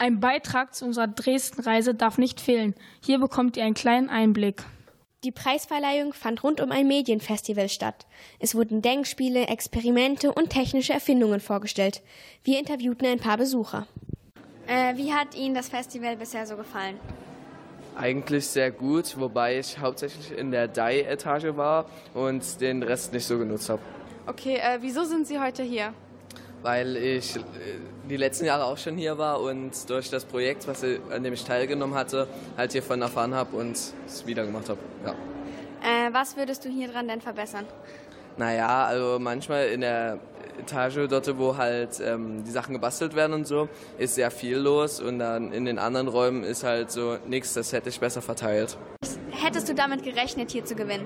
Ein 0.06 0.20
Beitrag 0.20 0.76
zu 0.76 0.86
unserer 0.86 1.08
Dresden-Reise 1.08 1.96
darf 1.96 2.20
nicht 2.20 2.40
fehlen. 2.40 2.76
Hier 3.04 3.18
bekommt 3.18 3.58
ihr 3.58 3.64
einen 3.64 3.74
kleinen 3.74 4.08
Einblick. 4.08 4.62
Die 5.24 5.32
Preisverleihung 5.32 6.14
fand 6.14 6.44
rund 6.44 6.62
um 6.62 6.72
ein 6.72 6.88
Medienfestival 6.88 7.70
statt. 7.70 8.06
Es 8.38 8.54
wurden 8.54 8.84
Denkspiele, 8.84 9.48
Experimente 9.48 10.32
und 10.32 10.52
technische 10.52 10.94
Erfindungen 10.94 11.40
vorgestellt. 11.40 12.04
Wir 12.44 12.60
interviewten 12.60 13.08
ein 13.08 13.18
paar 13.18 13.38
Besucher. 13.38 13.88
Äh, 14.68 14.96
wie 14.96 15.12
hat 15.12 15.34
Ihnen 15.34 15.56
das 15.56 15.70
Festival 15.70 16.18
bisher 16.18 16.46
so 16.46 16.56
gefallen? 16.56 17.00
Eigentlich 17.96 18.46
sehr 18.46 18.70
gut, 18.70 19.20
wobei 19.20 19.58
ich 19.58 19.80
hauptsächlich 19.80 20.38
in 20.38 20.52
der 20.52 20.68
DAI-Etage 20.68 21.58
war 21.58 21.90
und 22.14 22.62
den 22.62 22.84
Rest 22.84 23.12
nicht 23.12 23.26
so 23.26 23.40
genutzt 23.40 23.70
habe. 23.70 23.82
Okay, 24.28 24.58
äh, 24.58 24.78
wieso 24.82 25.04
sind 25.04 25.26
Sie 25.26 25.40
heute 25.40 25.64
hier? 25.64 25.96
Weil 26.66 26.98
ich 26.98 27.36
äh, 27.36 27.42
die 28.10 28.18
letzten 28.18 28.46
Jahre 28.46 28.64
auch 28.66 28.80
schon 28.80 28.98
hier 28.98 29.20
war 29.20 29.40
und 29.40 29.88
durch 29.88 30.10
das 30.10 30.26
Projekt, 30.26 30.68
was 30.68 30.84
an 30.84 31.22
dem 31.22 31.32
ich 31.32 31.44
teilgenommen 31.44 31.96
hatte, 31.96 32.28
halt 32.58 32.72
hiervon 32.72 33.04
erfahren 33.04 33.36
habe 33.36 33.56
und 33.56 33.74
es 33.74 34.26
wieder 34.26 34.48
gemacht 34.48 34.70
habe. 34.70 34.80
Ja. 35.06 35.12
Äh, 35.12 36.12
was 36.12 36.36
würdest 36.36 36.66
du 36.66 36.70
hier 36.70 36.88
dran 36.88 37.08
denn 37.08 37.22
verbessern? 37.22 37.68
Naja, 38.38 38.86
also 38.86 39.20
manchmal 39.20 39.68
in 39.68 39.82
der 39.82 40.18
Etage, 40.60 41.08
dort 41.08 41.38
wo 41.38 41.56
halt 41.56 42.02
ähm, 42.04 42.44
die 42.44 42.50
Sachen 42.50 42.74
gebastelt 42.74 43.16
werden 43.16 43.34
und 43.34 43.46
so, 43.46 43.70
ist 44.00 44.16
sehr 44.16 44.32
viel 44.32 44.58
los 44.58 45.00
und 45.00 45.20
dann 45.20 45.52
in 45.52 45.66
den 45.66 45.78
anderen 45.78 46.08
Räumen 46.08 46.44
ist 46.44 46.64
halt 46.64 46.90
so 46.90 47.20
nichts, 47.28 47.54
das 47.54 47.74
hätte 47.74 47.90
ich 47.90 48.00
besser 48.00 48.24
verteilt. 48.24 48.76
Hättest 49.30 49.70
du 49.70 49.76
damit 49.76 50.02
gerechnet, 50.02 50.50
hier 50.50 50.66
zu 50.66 50.74
gewinnen? 50.74 51.06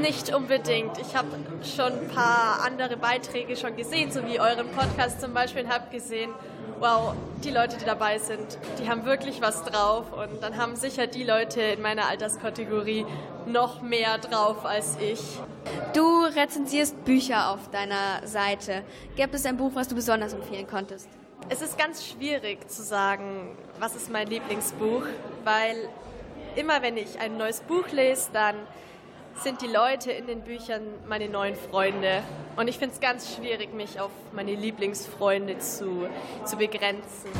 Nicht 0.00 0.32
unbedingt. 0.32 0.98
Ich 0.98 1.16
habe 1.16 1.28
schon 1.64 1.92
ein 1.92 2.08
paar 2.08 2.64
andere 2.64 2.96
Beiträge 2.96 3.56
schon 3.56 3.74
gesehen, 3.74 4.12
so 4.12 4.24
wie 4.24 4.38
euren 4.38 4.68
Podcast 4.70 5.20
zum 5.20 5.34
Beispiel, 5.34 5.64
und 5.64 5.72
habe 5.72 5.90
gesehen, 5.90 6.30
wow, 6.78 7.14
die 7.42 7.50
Leute, 7.50 7.76
die 7.76 7.84
dabei 7.84 8.18
sind, 8.18 8.58
die 8.78 8.88
haben 8.88 9.04
wirklich 9.04 9.40
was 9.40 9.64
drauf. 9.64 10.12
Und 10.12 10.40
dann 10.40 10.56
haben 10.56 10.76
sicher 10.76 11.08
die 11.08 11.24
Leute 11.24 11.60
in 11.60 11.82
meiner 11.82 12.06
Alterskategorie 12.06 13.06
noch 13.46 13.82
mehr 13.82 14.18
drauf 14.18 14.64
als 14.64 14.96
ich. 15.00 15.20
Du 15.94 16.24
rezensierst 16.24 17.04
Bücher 17.04 17.50
auf 17.50 17.68
deiner 17.70 18.24
Seite. 18.24 18.84
Gibt 19.16 19.34
es 19.34 19.46
ein 19.46 19.56
Buch, 19.56 19.72
was 19.74 19.88
du 19.88 19.96
besonders 19.96 20.32
empfehlen 20.32 20.68
konntest? 20.68 21.08
Es 21.48 21.60
ist 21.60 21.76
ganz 21.76 22.06
schwierig 22.06 22.68
zu 22.68 22.82
sagen, 22.82 23.56
was 23.80 23.96
ist 23.96 24.10
mein 24.10 24.28
Lieblingsbuch, 24.28 25.02
weil 25.44 25.88
immer 26.54 26.82
wenn 26.82 26.96
ich 26.96 27.18
ein 27.18 27.36
neues 27.36 27.60
Buch 27.60 27.88
lese, 27.92 28.30
dann 28.32 28.54
sind 29.42 29.62
die 29.62 29.66
Leute 29.66 30.12
in 30.12 30.26
den 30.26 30.42
Büchern 30.42 30.82
meine 31.08 31.28
neuen 31.28 31.54
Freunde. 31.54 32.22
Und 32.56 32.68
ich 32.68 32.78
finde 32.78 32.94
es 32.94 33.00
ganz 33.00 33.34
schwierig, 33.34 33.74
mich 33.74 34.00
auf 34.00 34.10
meine 34.32 34.54
Lieblingsfreunde 34.54 35.58
zu, 35.58 36.08
zu 36.44 36.56
begrenzen. 36.56 37.30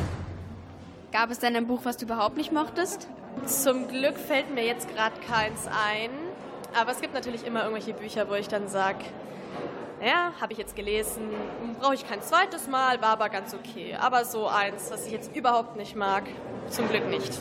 Gab 1.12 1.30
es 1.30 1.38
denn 1.38 1.56
ein 1.56 1.66
Buch, 1.66 1.80
was 1.84 1.96
du 1.96 2.04
überhaupt 2.04 2.36
nicht 2.36 2.52
mochtest? 2.52 3.08
Zum 3.46 3.88
Glück 3.88 4.18
fällt 4.18 4.54
mir 4.54 4.64
jetzt 4.64 4.92
gerade 4.94 5.18
keins 5.20 5.66
ein. 5.66 6.10
Aber 6.78 6.92
es 6.92 7.00
gibt 7.00 7.14
natürlich 7.14 7.46
immer 7.46 7.62
irgendwelche 7.62 7.94
Bücher, 7.94 8.28
wo 8.28 8.34
ich 8.34 8.48
dann 8.48 8.68
sage, 8.68 8.98
ja, 10.04 10.32
habe 10.40 10.52
ich 10.52 10.58
jetzt 10.58 10.76
gelesen, 10.76 11.30
brauche 11.80 11.94
ich 11.94 12.06
kein 12.06 12.20
zweites 12.20 12.68
Mal, 12.68 13.00
war 13.00 13.10
aber 13.10 13.30
ganz 13.30 13.54
okay. 13.54 13.96
Aber 13.98 14.24
so 14.24 14.46
eins, 14.46 14.90
was 14.90 15.06
ich 15.06 15.12
jetzt 15.12 15.34
überhaupt 15.34 15.76
nicht 15.76 15.96
mag, 15.96 16.24
zum 16.68 16.88
Glück 16.88 17.08
nicht. 17.08 17.32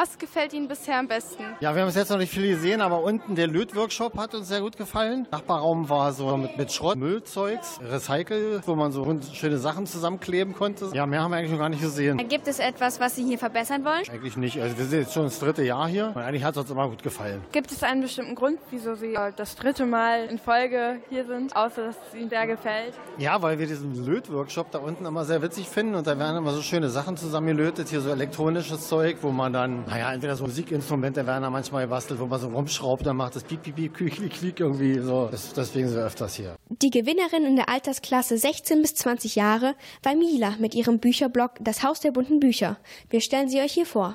Was 0.00 0.16
gefällt 0.16 0.52
Ihnen 0.52 0.68
bisher 0.68 0.96
am 0.96 1.08
besten? 1.08 1.42
Ja, 1.58 1.74
wir 1.74 1.82
haben 1.82 1.88
es 1.88 1.96
jetzt 1.96 2.10
noch 2.10 2.18
nicht 2.18 2.32
viel 2.32 2.48
gesehen, 2.48 2.80
aber 2.82 3.02
unten 3.02 3.34
der 3.34 3.48
Lötworkshop 3.48 4.16
hat 4.16 4.32
uns 4.32 4.46
sehr 4.46 4.60
gut 4.60 4.76
gefallen. 4.76 5.26
Nachbarraum 5.32 5.88
war 5.88 6.12
so 6.12 6.36
mit, 6.36 6.56
mit 6.56 6.70
Schrott, 6.70 6.96
Müllzeugs, 6.96 7.80
Recycle, 7.82 8.62
wo 8.64 8.76
man 8.76 8.92
so 8.92 9.04
schöne 9.32 9.58
Sachen 9.58 9.88
zusammenkleben 9.88 10.54
konnte. 10.54 10.88
Ja, 10.94 11.04
mehr 11.04 11.22
haben 11.22 11.32
wir 11.32 11.38
eigentlich 11.38 11.50
noch 11.50 11.58
gar 11.58 11.68
nicht 11.68 11.82
gesehen. 11.82 12.16
Gibt 12.28 12.46
es 12.46 12.60
etwas, 12.60 13.00
was 13.00 13.16
Sie 13.16 13.24
hier 13.24 13.38
verbessern 13.38 13.84
wollen? 13.84 14.08
Eigentlich 14.08 14.36
nicht. 14.36 14.62
Also 14.62 14.78
wir 14.78 14.84
sind 14.84 15.00
jetzt 15.00 15.14
schon 15.14 15.24
das 15.24 15.40
dritte 15.40 15.64
Jahr 15.64 15.88
hier 15.88 16.12
und 16.14 16.22
eigentlich 16.22 16.44
hat 16.44 16.54
es 16.54 16.58
uns 16.58 16.70
immer 16.70 16.88
gut 16.88 17.02
gefallen. 17.02 17.42
Gibt 17.50 17.72
es 17.72 17.82
einen 17.82 18.02
bestimmten 18.02 18.36
Grund, 18.36 18.60
wieso 18.70 18.94
Sie 18.94 19.18
das 19.34 19.56
dritte 19.56 19.84
Mal 19.84 20.26
in 20.26 20.38
Folge 20.38 21.00
hier 21.08 21.26
sind, 21.26 21.56
außer 21.56 21.86
dass 21.86 21.96
es 22.06 22.20
Ihnen 22.20 22.28
sehr 22.28 22.46
gefällt? 22.46 22.94
Ja, 23.16 23.42
weil 23.42 23.58
wir 23.58 23.66
diesen 23.66 24.06
Lötworkshop 24.06 24.70
da 24.70 24.78
unten 24.78 25.06
immer 25.06 25.24
sehr 25.24 25.42
witzig 25.42 25.68
finden 25.68 25.96
und 25.96 26.06
da 26.06 26.16
werden 26.20 26.36
immer 26.36 26.52
so 26.52 26.62
schöne 26.62 26.88
Sachen 26.88 27.16
zusammengelötet, 27.16 27.88
hier 27.88 28.00
so 28.00 28.10
elektronisches 28.10 28.86
Zeug, 28.86 29.16
wo 29.22 29.32
man 29.32 29.52
dann 29.52 29.87
naja, 29.88 30.12
entweder 30.12 30.36
so 30.36 30.44
Musikinstrumente 30.44 31.26
werden 31.26 31.42
da 31.42 31.50
manchmal 31.50 31.84
gebastelt, 31.84 32.20
wo 32.20 32.26
man 32.26 32.38
so 32.38 32.48
rumschraubt, 32.48 33.06
dann 33.06 33.16
macht 33.16 33.36
das 33.36 33.44
piep, 33.44 33.62
piep, 33.62 33.76
piep, 33.76 33.94
quiek, 33.94 34.30
quiek 34.30 34.60
irgendwie 34.60 34.98
so. 35.00 35.28
Das, 35.30 35.52
deswegen 35.54 35.88
sind 35.88 35.96
wir 35.96 36.04
öfters 36.04 36.34
hier. 36.34 36.56
Die 36.68 36.90
Gewinnerin 36.90 37.44
in 37.44 37.56
der 37.56 37.68
Altersklasse 37.68 38.36
16 38.36 38.82
bis 38.82 38.94
20 38.96 39.36
Jahre 39.36 39.74
war 40.02 40.14
Mila 40.14 40.54
mit 40.58 40.74
ihrem 40.74 40.98
Bücherblog 40.98 41.52
Das 41.60 41.82
Haus 41.82 42.00
der 42.00 42.10
bunten 42.10 42.38
Bücher. 42.38 42.76
Wir 43.08 43.20
stellen 43.20 43.48
sie 43.48 43.60
euch 43.60 43.72
hier 43.72 43.86
vor. 43.86 44.14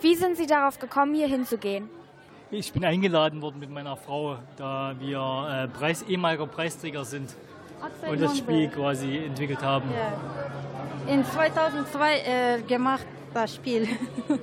Wie 0.00 0.14
sind 0.14 0.36
Sie 0.36 0.46
darauf 0.46 0.78
gekommen, 0.78 1.14
hier 1.14 1.28
hinzugehen? 1.28 1.88
Ich 2.50 2.72
bin 2.72 2.84
eingeladen 2.84 3.42
worden 3.42 3.58
mit 3.58 3.70
meiner 3.70 3.96
Frau, 3.96 4.38
da 4.56 4.94
wir 5.00 5.18
äh, 5.18 5.68
Preis, 5.68 6.02
ehemaliger 6.02 6.46
Preisträger 6.46 7.04
sind 7.04 7.34
und 8.08 8.20
das 8.20 8.38
Spiel 8.38 8.68
quasi 8.68 9.18
entwickelt 9.18 9.62
haben. 9.62 9.90
Ja. 9.90 11.12
In 11.12 11.24
2002 11.24 12.18
äh, 12.18 12.62
gemacht 12.62 13.06
das 13.32 13.56
Spiel. 13.56 13.88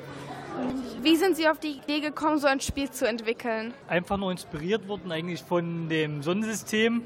Wie 1.02 1.16
sind 1.16 1.36
Sie 1.36 1.48
auf 1.48 1.60
die 1.60 1.80
Idee 1.84 2.00
gekommen, 2.00 2.38
so 2.38 2.48
ein 2.48 2.60
Spiel 2.60 2.90
zu 2.90 3.08
entwickeln? 3.08 3.74
Einfach 3.88 4.18
nur 4.18 4.32
inspiriert 4.32 4.88
worden 4.88 5.12
eigentlich 5.12 5.42
von 5.42 5.90
dem 5.90 6.22
Sonnensystem 6.22 7.04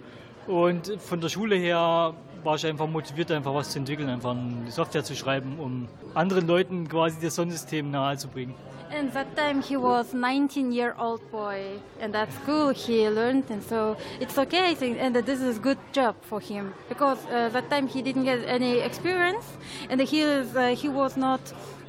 und 0.48 0.92
von 1.00 1.22
der 1.22 1.30
Schule 1.30 1.56
her 1.56 2.14
war 2.44 2.56
ich 2.56 2.66
einfach 2.66 2.88
motiviert, 2.88 3.32
einfach 3.32 3.54
was 3.54 3.72
zu 3.72 3.80
entwickeln, 3.80 4.10
einfach 4.10 4.32
eine 4.32 4.70
Software 4.70 5.04
zu 5.04 5.16
schreiben, 5.16 5.58
um 5.60 5.88
anderen 6.14 6.46
Leuten 6.46 6.88
quasi 6.88 7.18
das 7.22 7.36
Sonnensystem 7.36 7.90
nahezubringen. 7.90 8.54
And 8.96 9.12
that 9.14 9.36
time 9.36 9.62
he 9.62 9.76
was 9.76 10.14
19 10.14 10.72
year 10.72 10.96
old 10.98 11.20
boy, 11.32 11.80
and 12.00 12.16
at 12.16 12.30
school 12.44 12.72
he 12.72 13.10
learned, 13.10 13.50
and 13.50 13.64
so 13.64 13.98
it's 14.20 14.38
okay, 14.38 14.72
I 14.72 14.76
think, 14.76 15.02
and 15.02 15.16
this 15.26 15.42
is 15.42 15.60
good 15.60 15.80
job 15.92 16.16
for 16.22 16.40
him 16.40 16.72
because 16.88 17.18
uh, 17.26 17.50
that 17.50 17.70
time 17.70 17.88
he 17.88 18.02
didn't 18.02 18.26
get 18.26 18.46
any 18.46 18.80
experience, 18.80 19.46
and 19.90 20.00
he 20.00 20.22
is 20.22 20.56
uh, 20.56 20.76
he 20.76 20.88
was 20.88 21.18
not 21.18 21.42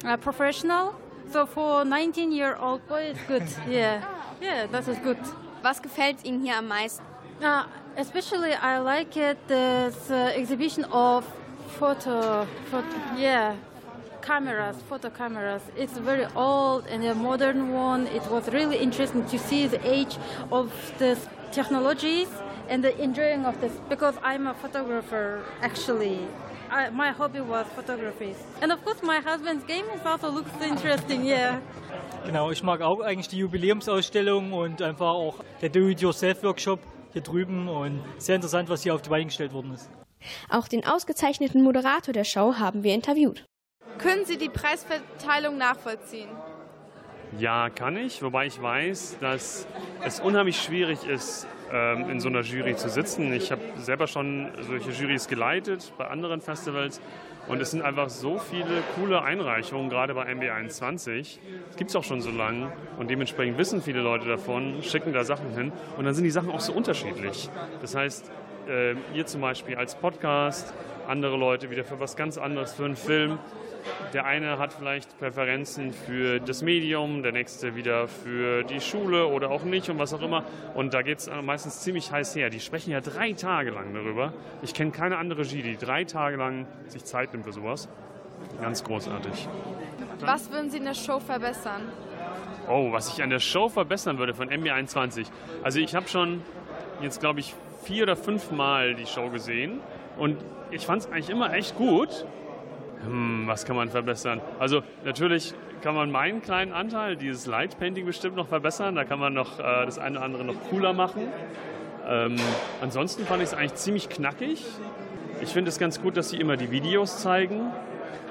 uh, 0.03 0.17
professional. 0.17 0.95
So 1.31 1.45
for 1.45 1.83
19 1.85 2.31
year 2.31 2.55
old 2.59 2.87
boy, 2.87 3.11
it's 3.11 3.19
good. 3.27 3.43
yeah, 3.69 4.01
yeah, 4.41 4.65
that 4.67 4.87
is 4.87 4.97
good. 4.99 5.17
Was 5.63 5.81
gefällt 5.81 6.23
Ihnen 6.23 6.41
hier 6.41 6.55
am 6.55 6.67
meisten? 6.67 7.03
Uh, 7.41 7.63
especially, 7.97 8.53
I 8.53 8.79
like 8.79 9.15
it 9.17 9.37
this 9.47 10.09
uh, 10.09 10.31
exhibition 10.35 10.85
of 10.85 11.25
photo, 11.77 12.47
photo, 12.71 12.87
yeah, 13.17 13.55
cameras, 14.21 14.77
photo 14.89 15.09
cameras. 15.09 15.61
It's 15.75 15.97
very 15.97 16.25
old 16.35 16.87
and 16.87 17.03
a 17.03 17.13
modern 17.13 17.73
one. 17.73 18.07
It 18.07 18.25
was 18.31 18.47
really 18.49 18.77
interesting 18.77 19.25
to 19.25 19.37
see 19.37 19.67
the 19.67 19.79
age 19.85 20.17
of 20.51 20.71
the 20.99 21.17
technologies 21.51 22.29
and 22.69 22.83
the 22.83 22.97
enjoying 23.01 23.45
of 23.45 23.59
this 23.61 23.73
because 23.89 24.15
I'm 24.23 24.47
a 24.47 24.53
photographer 24.53 25.43
actually. 25.61 26.27
I, 26.69 26.89
my 26.91 27.11
hobby 27.11 27.39
was 27.39 27.65
photography. 27.75 28.35
And 28.61 28.71
of 28.71 28.83
course 28.83 29.01
my 29.01 29.19
husband's 29.19 29.65
game 29.65 29.85
also 30.03 30.29
looks 30.29 30.51
interesting, 30.61 31.25
yeah. 31.25 31.59
Genau, 32.25 32.51
ich 32.51 32.63
mag 32.63 32.81
auch 32.81 32.99
eigentlich 33.01 33.29
die 33.29 33.37
Jubiläumsausstellung 33.37 34.53
und 34.53 34.81
einfach 34.81 35.13
auch 35.13 35.35
der 35.61 35.69
Do-It-Yourself-Workshop 35.69 36.79
hier 37.13 37.21
drüben 37.21 37.67
und 37.69 38.03
sehr 38.17 38.35
interessant, 38.35 38.69
was 38.69 38.83
hier 38.83 38.93
auf 38.93 39.01
die 39.01 39.09
Beine 39.09 39.25
gestellt 39.25 39.53
worden 39.53 39.73
ist. 39.73 39.89
Auch 40.49 40.67
den 40.67 40.85
ausgezeichneten 40.85 41.63
Moderator 41.63 42.13
der 42.13 42.25
Show 42.25 42.55
haben 42.55 42.83
wir 42.83 42.93
interviewt. 42.93 43.45
Können 43.97 44.25
Sie 44.25 44.37
die 44.37 44.49
Preisverteilung 44.49 45.57
nachvollziehen? 45.57 46.29
Ja, 47.39 47.69
kann 47.69 47.97
ich, 47.97 48.21
wobei 48.21 48.45
ich 48.45 48.61
weiß, 48.61 49.17
dass 49.19 49.67
es 50.03 50.19
unheimlich 50.19 50.61
schwierig 50.61 51.05
ist, 51.05 51.47
in 51.69 52.19
so 52.19 52.29
einer 52.29 52.41
Jury 52.41 52.75
zu 52.75 52.89
sitzen. 52.89 53.33
Ich 53.33 53.51
habe 53.51 53.61
selber 53.77 54.07
schon 54.07 54.49
solche 54.61 54.91
Jurys 54.91 55.27
geleitet 55.27 55.91
bei 55.97 56.07
anderen 56.07 56.39
Festivals 56.41 57.01
Und 57.47 57.61
es 57.61 57.71
sind 57.71 57.81
einfach 57.81 58.09
so 58.09 58.39
viele 58.39 58.83
coole 58.95 59.21
Einreichungen, 59.21 59.89
gerade 59.89 60.13
bei 60.13 60.27
MB21. 60.27 61.39
Das 61.67 61.77
gibt 61.77 61.89
es 61.89 61.95
auch 61.95 62.03
schon 62.03 62.19
so 62.19 62.29
lange. 62.29 62.71
Und 62.97 63.09
dementsprechend 63.09 63.57
wissen 63.57 63.81
viele 63.81 64.01
Leute 64.01 64.27
davon, 64.27 64.83
schicken 64.83 65.13
da 65.13 65.23
Sachen 65.23 65.51
hin. 65.51 65.71
Und 65.97 66.05
dann 66.05 66.13
sind 66.13 66.25
die 66.25 66.31
Sachen 66.31 66.51
auch 66.51 66.59
so 66.59 66.73
unterschiedlich. 66.73 67.49
Das 67.81 67.95
heißt, 67.95 68.29
äh, 68.67 68.95
ihr 69.13 69.25
zum 69.25 69.41
Beispiel 69.41 69.77
als 69.77 69.95
Podcast, 69.95 70.73
andere 71.07 71.37
Leute 71.37 71.69
wieder 71.71 71.85
für 71.85 72.01
was 72.01 72.17
ganz 72.17 72.37
anderes, 72.37 72.73
für 72.73 72.83
einen 72.83 72.97
Film. 72.97 73.39
Der 74.13 74.25
eine 74.25 74.57
hat 74.57 74.73
vielleicht 74.73 75.17
Präferenzen 75.19 75.91
für 75.93 76.39
das 76.39 76.61
Medium, 76.61 77.23
der 77.23 77.31
nächste 77.31 77.75
wieder 77.75 78.07
für 78.07 78.63
die 78.63 78.81
Schule 78.81 79.27
oder 79.27 79.49
auch 79.49 79.63
nicht 79.63 79.89
und 79.89 79.99
was 79.99 80.13
auch 80.13 80.21
immer. 80.21 80.43
Und 80.75 80.93
da 80.93 81.01
geht 81.01 81.19
es 81.19 81.29
meistens 81.43 81.81
ziemlich 81.81 82.11
heiß 82.11 82.35
her. 82.35 82.49
Die 82.49 82.59
sprechen 82.59 82.91
ja 82.91 83.01
drei 83.01 83.33
Tage 83.33 83.71
lang 83.71 83.93
darüber. 83.93 84.33
Ich 84.61 84.73
kenne 84.73 84.91
keine 84.91 85.17
andere 85.17 85.41
Regie, 85.41 85.61
die 85.61 85.77
drei 85.77 86.03
Tage 86.03 86.37
lang 86.37 86.67
sich 86.87 87.05
Zeit 87.05 87.33
nimmt 87.33 87.45
für 87.45 87.53
sowas. 87.53 87.89
Ganz 88.61 88.83
großartig. 88.83 89.47
Was 90.21 90.51
würden 90.51 90.69
Sie 90.69 90.77
in 90.77 90.85
der 90.85 90.93
Show 90.93 91.19
verbessern? 91.19 91.81
Oh, 92.69 92.91
was 92.91 93.13
ich 93.13 93.23
an 93.23 93.29
der 93.29 93.39
Show 93.39 93.69
verbessern 93.69 94.17
würde 94.17 94.33
von 94.33 94.49
MB21. 94.49 95.27
Also 95.63 95.79
ich 95.79 95.95
habe 95.95 96.07
schon 96.07 96.41
jetzt, 97.01 97.19
glaube 97.19 97.39
ich, 97.39 97.53
vier 97.83 98.03
oder 98.03 98.15
fünf 98.15 98.51
Mal 98.51 98.95
die 98.95 99.05
Show 99.05 99.29
gesehen 99.29 99.79
und 100.17 100.37
ich 100.71 100.85
fand 100.85 101.03
es 101.03 101.11
eigentlich 101.11 101.29
immer 101.29 101.53
echt 101.53 101.75
gut. 101.75 102.25
Hm, 103.05 103.43
was 103.47 103.65
kann 103.65 103.75
man 103.75 103.89
verbessern? 103.89 104.41
Also 104.59 104.81
natürlich 105.05 105.53
kann 105.81 105.95
man 105.95 106.11
meinen 106.11 106.41
kleinen 106.41 106.73
Anteil, 106.73 107.15
dieses 107.15 107.45
Light 107.45 107.77
Painting 107.79 108.05
bestimmt 108.05 108.35
noch 108.35 108.47
verbessern. 108.47 108.95
Da 108.95 109.03
kann 109.03 109.19
man 109.19 109.33
noch 109.33 109.59
äh, 109.59 109.85
das 109.85 109.99
eine 109.99 110.17
oder 110.17 110.25
andere 110.25 110.43
noch 110.45 110.61
cooler 110.69 110.93
machen. 110.93 111.27
Ähm, 112.07 112.37
ansonsten 112.81 113.25
fand 113.25 113.43
ich 113.43 113.49
es 113.49 113.53
eigentlich 113.53 113.75
ziemlich 113.75 114.09
knackig. 114.09 114.65
Ich 115.41 115.49
finde 115.49 115.69
es 115.69 115.77
ganz 115.77 116.01
gut, 116.01 116.17
dass 116.17 116.29
sie 116.29 116.37
immer 116.37 116.57
die 116.57 116.71
Videos 116.71 117.21
zeigen. 117.21 117.71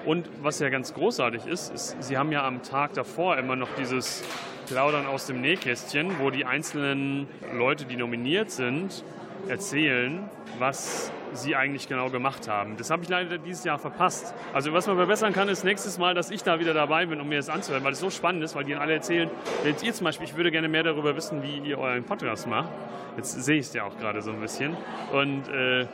Und 0.04 0.28
was 0.40 0.60
ja 0.60 0.68
ganz 0.68 0.94
großartig 0.94 1.46
ist, 1.46 1.72
ist, 1.74 1.96
sie 2.02 2.16
haben 2.16 2.30
ja 2.30 2.46
am 2.46 2.62
Tag 2.62 2.94
davor 2.94 3.36
immer 3.38 3.56
noch 3.56 3.68
dieses 3.78 4.22
Plaudern 4.66 5.06
aus 5.06 5.26
dem 5.26 5.40
Nähkästchen, 5.40 6.18
wo 6.20 6.30
die 6.30 6.44
einzelnen 6.44 7.28
Leute, 7.52 7.84
die 7.86 7.96
nominiert 7.96 8.50
sind, 8.50 9.04
erzählen, 9.48 10.28
was 10.58 11.12
sie 11.36 11.56
eigentlich 11.56 11.88
genau 11.88 12.10
gemacht 12.10 12.48
haben. 12.48 12.76
Das 12.76 12.90
habe 12.90 13.02
ich 13.02 13.08
leider 13.08 13.38
dieses 13.38 13.64
Jahr 13.64 13.78
verpasst. 13.78 14.34
Also 14.52 14.72
was 14.72 14.86
man 14.86 14.96
verbessern 14.96 15.32
kann, 15.32 15.48
ist 15.48 15.64
nächstes 15.64 15.98
Mal, 15.98 16.14
dass 16.14 16.30
ich 16.30 16.42
da 16.42 16.58
wieder 16.60 16.74
dabei 16.74 17.06
bin, 17.06 17.20
um 17.20 17.28
mir 17.28 17.36
das 17.36 17.48
anzuhören, 17.48 17.84
weil 17.84 17.92
es 17.92 18.00
so 18.00 18.10
spannend 18.10 18.42
ist, 18.42 18.54
weil 18.54 18.64
die 18.64 18.74
alle 18.74 18.94
erzählen, 18.94 19.30
jetzt 19.64 19.82
ihr 19.82 19.92
zum 19.92 20.04
Beispiel, 20.04 20.26
ich 20.26 20.36
würde 20.36 20.50
gerne 20.50 20.68
mehr 20.68 20.82
darüber 20.82 21.16
wissen, 21.16 21.42
wie 21.42 21.58
ihr 21.58 21.78
euren 21.78 22.04
Podcast 22.04 22.46
macht. 22.46 22.68
Jetzt 23.16 23.32
sehe 23.32 23.58
ich 23.58 23.66
es 23.66 23.74
ja 23.74 23.84
auch 23.84 23.96
gerade 23.98 24.20
so 24.22 24.30
ein 24.30 24.40
bisschen. 24.40 24.76
Und 25.12 25.48
äh, 25.48 25.86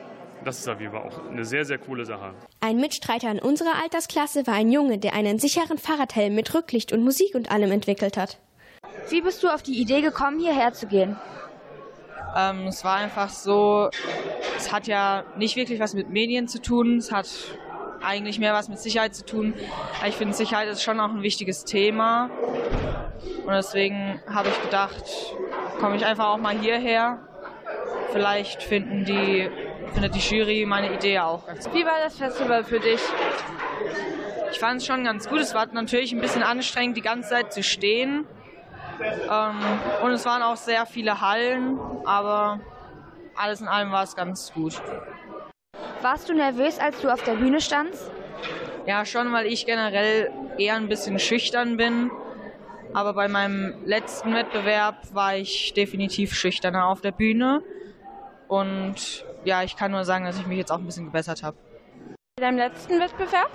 das 0.44 0.58
ist 0.58 0.68
auf 0.68 0.80
jeden 0.80 0.92
Fall 0.92 1.02
auch 1.02 1.30
eine 1.30 1.44
sehr, 1.44 1.64
sehr 1.64 1.78
coole 1.78 2.04
Sache. 2.04 2.34
Ein 2.61 2.78
Mitstreiter 2.78 3.30
in 3.30 3.38
unserer 3.38 3.82
Altersklasse 3.82 4.46
war 4.46 4.54
ein 4.54 4.70
Junge, 4.70 4.99
der 4.99 5.14
einen 5.14 5.38
sicheren 5.38 5.78
Fahrradhelm 5.78 6.34
mit 6.34 6.52
Rücklicht 6.54 6.92
und 6.92 7.04
Musik 7.04 7.34
und 7.34 7.50
allem 7.50 7.70
entwickelt 7.70 8.16
hat. 8.16 8.38
Wie 9.08 9.20
bist 9.20 9.42
du 9.42 9.49
auf 9.49 9.62
die 9.62 9.80
Idee 9.80 10.00
gekommen, 10.00 10.40
hierher 10.40 10.72
zu 10.72 10.87
gehen? 10.87 11.16
Ähm, 12.34 12.66
es 12.66 12.84
war 12.84 12.96
einfach 12.96 13.28
so, 13.28 13.90
es 14.56 14.72
hat 14.72 14.86
ja 14.86 15.24
nicht 15.36 15.56
wirklich 15.56 15.80
was 15.80 15.94
mit 15.94 16.08
Medien 16.08 16.48
zu 16.48 16.60
tun, 16.60 16.96
es 16.96 17.12
hat 17.12 17.28
eigentlich 18.02 18.38
mehr 18.38 18.54
was 18.54 18.68
mit 18.68 18.78
Sicherheit 18.78 19.14
zu 19.14 19.24
tun. 19.24 19.54
Ich 20.06 20.16
finde, 20.16 20.34
Sicherheit 20.34 20.68
ist 20.68 20.82
schon 20.82 20.98
auch 21.00 21.10
ein 21.10 21.22
wichtiges 21.22 21.64
Thema. 21.64 22.30
Und 23.44 23.52
deswegen 23.52 24.20
habe 24.26 24.48
ich 24.48 24.62
gedacht, 24.62 25.04
komme 25.78 25.96
ich 25.96 26.04
einfach 26.04 26.28
auch 26.28 26.38
mal 26.38 26.58
hierher. 26.58 27.20
Vielleicht 28.12 28.62
finden 28.62 29.04
die, 29.04 29.48
findet 29.92 30.14
die 30.14 30.20
Jury 30.20 30.66
meine 30.66 30.92
Idee 30.94 31.20
auch 31.20 31.46
ganz 31.46 31.64
gut. 31.64 31.74
Wie 31.74 31.84
war 31.84 31.98
das 32.02 32.16
Festival 32.18 32.64
für 32.64 32.80
dich? 32.80 33.00
Ich 34.52 34.58
fand 34.58 34.80
es 34.80 34.86
schon 34.86 35.04
ganz 35.04 35.28
gut. 35.28 35.40
Es 35.40 35.54
war 35.54 35.66
natürlich 35.66 36.12
ein 36.12 36.20
bisschen 36.20 36.42
anstrengend, 36.42 36.96
die 36.96 37.02
ganze 37.02 37.30
Zeit 37.30 37.52
zu 37.52 37.62
stehen. 37.62 38.26
Ähm, 39.30 39.60
und 40.02 40.10
es 40.12 40.25
waren 40.25 40.43
auch 40.43 40.56
sehr 40.56 40.86
viele 40.86 41.21
Hallen, 41.21 41.78
aber 42.04 42.60
alles 43.34 43.60
in 43.60 43.69
allem 43.69 43.91
war 43.93 44.02
es 44.02 44.15
ganz 44.15 44.52
gut. 44.52 44.80
Warst 46.00 46.28
du 46.28 46.34
nervös, 46.34 46.78
als 46.78 47.00
du 47.00 47.08
auf 47.08 47.23
der 47.23 47.34
Bühne 47.34 47.60
standst? 47.60 48.10
Ja, 48.86 49.04
schon, 49.04 49.32
weil 49.32 49.47
ich 49.47 49.67
generell 49.67 50.30
eher 50.58 50.75
ein 50.75 50.88
bisschen 50.88 51.19
schüchtern 51.19 51.76
bin. 51.76 52.10
Aber 52.95 53.15
bei 53.15 53.28
meinem 53.28 53.75
letzten 53.86 54.34
Wettbewerb 54.34 55.15
war 55.15 55.36
ich 55.36 55.73
definitiv 55.73 56.34
schüchterner 56.34 56.88
auf 56.88 57.00
der 57.00 57.12
Bühne. 57.12 57.62
Und 58.49 59.25
ja, 59.45 59.62
ich 59.62 59.76
kann 59.76 59.93
nur 59.93 60.04
sagen, 60.04 60.25
dass 60.25 60.38
ich 60.38 60.47
mich 60.47 60.58
jetzt 60.58 60.71
auch 60.71 60.78
ein 60.78 60.84
bisschen 60.84 61.06
gebessert 61.06 61.43
habe. 61.43 61.56
Bei 62.36 62.43
deinem 62.43 62.58
letzten 62.58 63.00
Wettbewerb? 63.00 63.50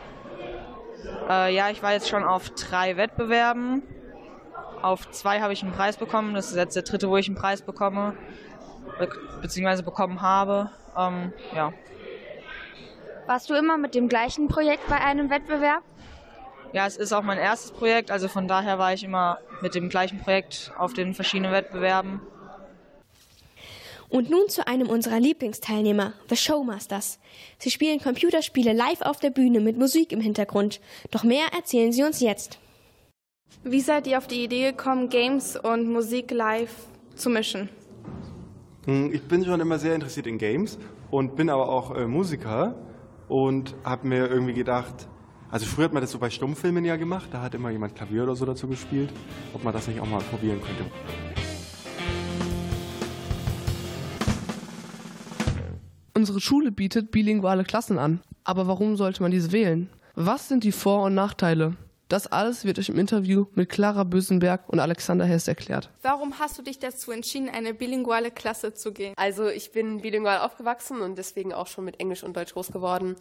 Äh, 1.29 1.53
ja, 1.53 1.69
ich 1.69 1.83
war 1.83 1.93
jetzt 1.93 2.09
schon 2.09 2.23
auf 2.23 2.49
drei 2.51 2.97
Wettbewerben. 2.97 3.83
Auf 4.81 5.09
zwei 5.11 5.41
habe 5.41 5.53
ich 5.53 5.63
einen 5.63 5.73
Preis 5.73 5.97
bekommen. 5.97 6.33
Das 6.33 6.49
ist 6.49 6.55
jetzt 6.55 6.75
der 6.75 6.83
dritte, 6.83 7.09
wo 7.09 7.17
ich 7.17 7.27
einen 7.27 7.35
Preis 7.35 7.61
bekomme, 7.61 8.15
be 8.99 9.09
beziehungsweise 9.41 9.83
bekommen 9.83 10.21
habe. 10.21 10.71
Ähm, 10.97 11.33
ja. 11.55 11.73
Warst 13.25 13.49
du 13.49 13.55
immer 13.55 13.77
mit 13.77 13.93
dem 13.93 14.07
gleichen 14.07 14.47
Projekt 14.47 14.87
bei 14.87 14.99
einem 15.01 15.29
Wettbewerb? 15.29 15.83
Ja, 16.73 16.85
es 16.85 16.97
ist 16.97 17.13
auch 17.13 17.23
mein 17.23 17.37
erstes 17.37 17.71
Projekt, 17.71 18.11
also 18.11 18.27
von 18.27 18.47
daher 18.47 18.77
war 18.77 18.93
ich 18.93 19.03
immer 19.03 19.39
mit 19.61 19.73
dem 19.73 19.89
gleichen 19.89 20.19
Projekt 20.19 20.71
auf 20.77 20.93
den 20.93 21.13
verschiedenen 21.13 21.51
Wettbewerben. 21.51 22.21
Und 24.09 24.29
nun 24.29 24.47
zu 24.47 24.65
einem 24.67 24.89
unserer 24.89 25.19
Lieblingsteilnehmer, 25.19 26.13
The 26.29 26.37
Showmasters. 26.37 27.19
Sie 27.57 27.71
spielen 27.71 27.99
Computerspiele 27.99 28.71
live 28.71 29.01
auf 29.01 29.19
der 29.19 29.31
Bühne 29.31 29.59
mit 29.59 29.77
Musik 29.77 30.11
im 30.13 30.21
Hintergrund. 30.21 30.79
Doch 31.11 31.23
mehr 31.23 31.47
erzählen 31.53 31.91
sie 31.91 32.03
uns 32.03 32.21
jetzt. 32.21 32.57
Wie 33.63 33.81
seid 33.81 34.07
ihr 34.07 34.17
auf 34.17 34.27
die 34.27 34.43
Idee 34.43 34.71
gekommen, 34.71 35.09
Games 35.09 35.57
und 35.57 35.87
Musik 35.87 36.31
live 36.31 36.73
zu 37.15 37.29
mischen? 37.29 37.69
Hm, 38.85 39.13
ich 39.13 39.21
bin 39.23 39.43
schon 39.43 39.59
immer 39.59 39.79
sehr 39.79 39.95
interessiert 39.95 40.27
in 40.27 40.37
Games 40.37 40.77
und 41.11 41.35
bin 41.35 41.49
aber 41.49 41.67
auch 41.67 41.95
äh, 41.95 42.07
Musiker 42.07 42.75
und 43.27 43.75
habe 43.83 44.07
mir 44.07 44.27
irgendwie 44.27 44.53
gedacht, 44.53 45.07
also 45.49 45.65
früher 45.65 45.85
hat 45.85 45.93
man 45.93 46.01
das 46.01 46.11
so 46.11 46.19
bei 46.19 46.29
Stummfilmen 46.29 46.85
ja 46.85 46.95
gemacht, 46.95 47.29
da 47.31 47.41
hat 47.41 47.55
immer 47.55 47.69
jemand 47.69 47.95
Klavier 47.95 48.23
oder 48.23 48.35
so 48.35 48.45
dazu 48.45 48.67
gespielt, 48.67 49.11
ob 49.53 49.63
man 49.63 49.73
das 49.73 49.87
nicht 49.87 49.99
auch 49.99 50.07
mal 50.07 50.21
probieren 50.21 50.61
könnte. 50.61 50.85
Unsere 56.13 56.41
Schule 56.41 56.71
bietet 56.71 57.11
bilinguale 57.11 57.63
Klassen 57.63 57.99
an. 57.99 58.21
Aber 58.43 58.67
warum 58.67 58.95
sollte 58.95 59.21
man 59.21 59.31
diese 59.31 59.51
wählen? 59.51 59.89
Was 60.15 60.47
sind 60.47 60.63
die 60.63 60.71
Vor- 60.71 61.03
und 61.03 61.13
Nachteile? 61.13 61.75
Das 62.07 62.25
alles 62.25 62.63
wird 62.63 62.79
euch 62.79 62.87
im 62.87 62.97
Interview 62.97 63.47
mit 63.53 63.67
Clara 63.67 64.05
Bösenberg 64.05 64.69
und 64.69 64.79
Alexander 64.79 65.25
Hess 65.25 65.47
erklärt. 65.49 65.89
Warum 66.01 66.39
hast 66.39 66.57
du 66.57 66.61
dich 66.61 66.79
dazu 66.79 67.11
entschieden, 67.11 67.49
eine 67.49 67.73
bilinguale 67.73 68.31
Klasse 68.31 68.73
zu 68.73 68.93
gehen? 68.93 69.13
Also 69.17 69.49
ich 69.49 69.73
bin 69.73 70.01
bilingual 70.01 70.39
aufgewachsen 70.39 71.01
und 71.01 71.17
deswegen 71.17 71.53
auch 71.53 71.67
schon 71.67 71.83
mit 71.83 71.99
Englisch 71.99 72.23
und 72.23 72.37
Deutsch 72.37 72.53
groß 72.53 72.71
geworden. 72.71 73.17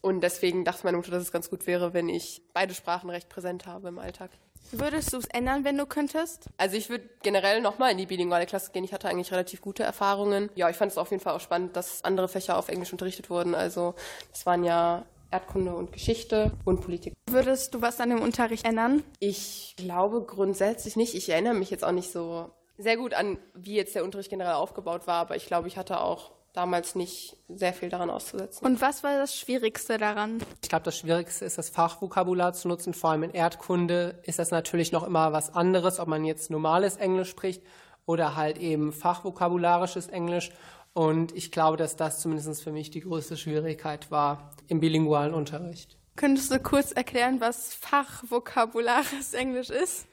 Und 0.00 0.20
deswegen 0.20 0.64
dachte 0.64 0.82
meine 0.84 0.96
Mutter, 0.96 1.10
dass 1.10 1.22
es 1.22 1.32
ganz 1.32 1.50
gut 1.50 1.66
wäre, 1.66 1.94
wenn 1.94 2.08
ich 2.08 2.42
beide 2.54 2.74
Sprachen 2.74 3.10
recht 3.10 3.28
präsent 3.28 3.66
habe 3.66 3.88
im 3.88 3.98
Alltag. 3.98 4.30
Würdest 4.70 5.12
du 5.12 5.16
es 5.16 5.24
ändern, 5.26 5.64
wenn 5.64 5.76
du 5.76 5.86
könntest? 5.86 6.46
Also 6.58 6.76
ich 6.76 6.90
würde 6.90 7.08
generell 7.22 7.60
nochmal 7.60 7.90
in 7.90 7.98
die 7.98 8.06
bilinguale 8.06 8.46
Klasse 8.46 8.70
gehen. 8.70 8.84
Ich 8.84 8.92
hatte 8.92 9.08
eigentlich 9.08 9.32
relativ 9.32 9.62
gute 9.62 9.82
Erfahrungen. 9.82 10.50
Ja, 10.54 10.68
ich 10.68 10.76
fand 10.76 10.92
es 10.92 10.98
auf 10.98 11.10
jeden 11.10 11.22
Fall 11.22 11.34
auch 11.34 11.40
spannend, 11.40 11.74
dass 11.74 12.04
andere 12.04 12.28
Fächer 12.28 12.56
auf 12.56 12.68
Englisch 12.68 12.92
unterrichtet 12.92 13.30
wurden. 13.30 13.54
Also 13.54 13.94
das 14.30 14.46
waren 14.46 14.62
ja 14.62 15.06
Erdkunde 15.30 15.74
und 15.74 15.92
Geschichte 15.92 16.52
und 16.64 16.80
Politik. 16.80 17.14
Würdest 17.28 17.74
du 17.74 17.82
was 17.82 18.00
an 18.00 18.10
dem 18.10 18.20
Unterricht 18.20 18.64
ändern? 18.64 19.02
Ich 19.18 19.74
glaube 19.76 20.22
grundsätzlich 20.22 20.96
nicht. 20.96 21.14
Ich 21.14 21.28
erinnere 21.28 21.54
mich 21.54 21.70
jetzt 21.70 21.84
auch 21.84 21.92
nicht 21.92 22.10
so 22.10 22.50
sehr 22.78 22.96
gut 22.96 23.12
an, 23.14 23.38
wie 23.54 23.74
jetzt 23.74 23.94
der 23.94 24.04
Unterricht 24.04 24.30
generell 24.30 24.54
aufgebaut 24.54 25.06
war, 25.06 25.16
aber 25.16 25.36
ich 25.36 25.46
glaube, 25.46 25.68
ich 25.68 25.76
hatte 25.76 26.00
auch 26.00 26.30
damals 26.52 26.94
nicht 26.94 27.36
sehr 27.48 27.72
viel 27.72 27.88
daran 27.88 28.10
auszusetzen. 28.10 28.66
Und 28.66 28.80
was 28.80 29.04
war 29.04 29.16
das 29.16 29.36
Schwierigste 29.36 29.98
daran? 29.98 30.38
Ich 30.62 30.68
glaube, 30.68 30.84
das 30.84 30.98
Schwierigste 30.98 31.44
ist, 31.44 31.58
das 31.58 31.68
Fachvokabular 31.68 32.52
zu 32.52 32.68
nutzen. 32.68 32.94
Vor 32.94 33.10
allem 33.10 33.24
in 33.24 33.30
Erdkunde 33.32 34.20
ist 34.24 34.38
das 34.38 34.50
natürlich 34.50 34.92
noch 34.92 35.04
immer 35.04 35.32
was 35.32 35.54
anderes, 35.54 36.00
ob 36.00 36.08
man 36.08 36.24
jetzt 36.24 36.50
normales 36.50 36.96
Englisch 36.96 37.30
spricht 37.30 37.62
oder 38.06 38.36
halt 38.36 38.58
eben 38.58 38.92
fachvokabularisches 38.92 40.08
Englisch. 40.08 40.50
Und 40.98 41.30
ich 41.36 41.52
glaube, 41.52 41.76
dass 41.76 41.94
das 41.94 42.18
zumindest 42.18 42.60
für 42.60 42.72
mich 42.72 42.90
die 42.90 42.98
größte 42.98 43.36
Schwierigkeit 43.36 44.10
war 44.10 44.50
im 44.66 44.80
bilingualen 44.80 45.32
Unterricht. 45.32 45.96
Könntest 46.16 46.50
du 46.50 46.58
kurz 46.58 46.90
erklären, 46.90 47.40
was 47.40 47.72
fachvokabulares 47.72 49.32
Englisch 49.32 49.70
ist? 49.70 50.08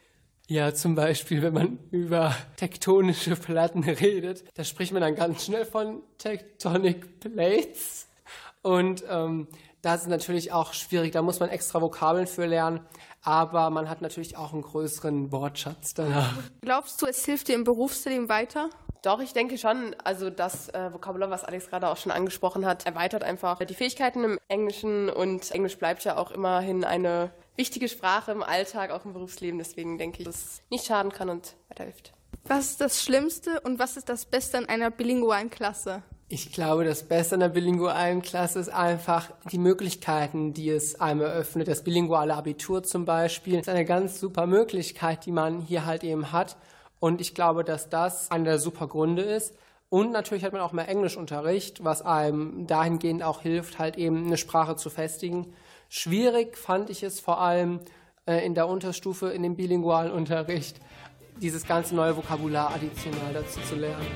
Ja, 0.46 0.72
zum 0.74 0.94
Beispiel, 0.94 1.42
wenn 1.42 1.54
man 1.54 1.80
über 1.90 2.36
tektonische 2.54 3.34
Platten 3.34 3.82
redet, 3.82 4.44
da 4.54 4.62
spricht 4.62 4.92
man 4.92 5.02
dann 5.02 5.16
ganz 5.16 5.46
schnell 5.46 5.64
von 5.64 6.04
Tectonic 6.18 7.18
Plates. 7.18 8.06
Und 8.62 9.02
ähm, 9.10 9.48
das 9.82 10.02
ist 10.02 10.08
natürlich 10.08 10.52
auch 10.52 10.72
schwierig, 10.72 11.10
da 11.10 11.20
muss 11.20 11.40
man 11.40 11.48
extra 11.48 11.82
Vokabeln 11.82 12.28
für 12.28 12.46
lernen, 12.46 12.78
aber 13.22 13.70
man 13.70 13.90
hat 13.90 14.02
natürlich 14.02 14.36
auch 14.36 14.52
einen 14.52 14.62
größeren 14.62 15.32
Wortschatz 15.32 15.94
danach. 15.94 16.38
Glaubst 16.60 17.02
du, 17.02 17.06
es 17.06 17.24
hilft 17.24 17.48
dir 17.48 17.56
im 17.56 17.64
Berufsleben 17.64 18.28
weiter? 18.28 18.70
Doch, 19.02 19.20
ich 19.20 19.32
denke 19.32 19.58
schon. 19.58 19.94
Also 20.04 20.30
das 20.30 20.68
äh, 20.70 20.92
Vokabular, 20.92 21.30
was 21.30 21.44
Alex 21.44 21.68
gerade 21.68 21.88
auch 21.88 21.96
schon 21.96 22.12
angesprochen 22.12 22.66
hat, 22.66 22.86
erweitert 22.86 23.22
einfach 23.22 23.58
die 23.64 23.74
Fähigkeiten 23.74 24.24
im 24.24 24.38
Englischen 24.48 25.08
und 25.08 25.50
Englisch 25.50 25.78
bleibt 25.78 26.04
ja 26.04 26.16
auch 26.16 26.30
immerhin 26.30 26.84
eine 26.84 27.30
wichtige 27.56 27.88
Sprache 27.88 28.32
im 28.32 28.42
Alltag, 28.42 28.90
auch 28.90 29.04
im 29.04 29.12
Berufsleben. 29.12 29.58
Deswegen 29.58 29.98
denke 29.98 30.20
ich, 30.20 30.24
dass 30.24 30.36
es 30.36 30.62
nicht 30.70 30.86
schaden 30.86 31.12
kann 31.12 31.30
und 31.30 31.54
weiterhilft. 31.68 32.12
Was 32.44 32.70
ist 32.70 32.80
das 32.80 33.02
Schlimmste 33.02 33.60
und 33.62 33.78
was 33.78 33.96
ist 33.96 34.08
das 34.08 34.26
Beste 34.26 34.58
an 34.58 34.66
einer 34.66 34.90
bilingualen 34.90 35.50
Klasse? 35.50 36.02
Ich 36.28 36.52
glaube, 36.52 36.84
das 36.84 37.04
Beste 37.04 37.34
an 37.34 37.40
der 37.40 37.48
bilingualen 37.50 38.20
Klasse 38.20 38.58
ist 38.58 38.68
einfach 38.68 39.30
die 39.50 39.58
Möglichkeiten, 39.58 40.52
die 40.52 40.70
es 40.70 41.00
einem 41.00 41.20
eröffnet. 41.20 41.68
Das 41.68 41.84
bilinguale 41.84 42.34
Abitur 42.34 42.82
zum 42.82 43.04
Beispiel 43.04 43.60
ist 43.60 43.68
eine 43.68 43.84
ganz 43.84 44.18
super 44.18 44.46
Möglichkeit, 44.46 45.24
die 45.24 45.30
man 45.30 45.60
hier 45.60 45.86
halt 45.86 46.02
eben 46.02 46.32
hat. 46.32 46.56
Und 46.98 47.20
ich 47.20 47.34
glaube, 47.34 47.64
dass 47.64 47.88
das 47.88 48.30
einer 48.30 48.44
der 48.44 48.58
super 48.58 48.86
Gründe 48.86 49.22
ist. 49.22 49.54
Und 49.88 50.12
natürlich 50.12 50.44
hat 50.44 50.52
man 50.52 50.62
auch 50.62 50.72
mehr 50.72 50.88
Englischunterricht, 50.88 51.84
was 51.84 52.02
einem 52.02 52.66
dahingehend 52.66 53.22
auch 53.22 53.42
hilft, 53.42 53.78
halt 53.78 53.96
eben 53.96 54.26
eine 54.26 54.36
Sprache 54.36 54.76
zu 54.76 54.90
festigen. 54.90 55.54
Schwierig 55.88 56.56
fand 56.56 56.90
ich 56.90 57.02
es 57.02 57.20
vor 57.20 57.40
allem 57.40 57.80
äh, 58.26 58.44
in 58.44 58.54
der 58.54 58.66
Unterstufe, 58.66 59.28
in 59.28 59.42
dem 59.42 59.54
bilingualen 59.56 60.10
Unterricht, 60.10 60.80
dieses 61.40 61.66
ganze 61.66 61.94
neue 61.94 62.16
Vokabular 62.16 62.74
additional 62.74 63.32
dazu 63.32 63.60
zu 63.60 63.76
lernen. 63.76 64.06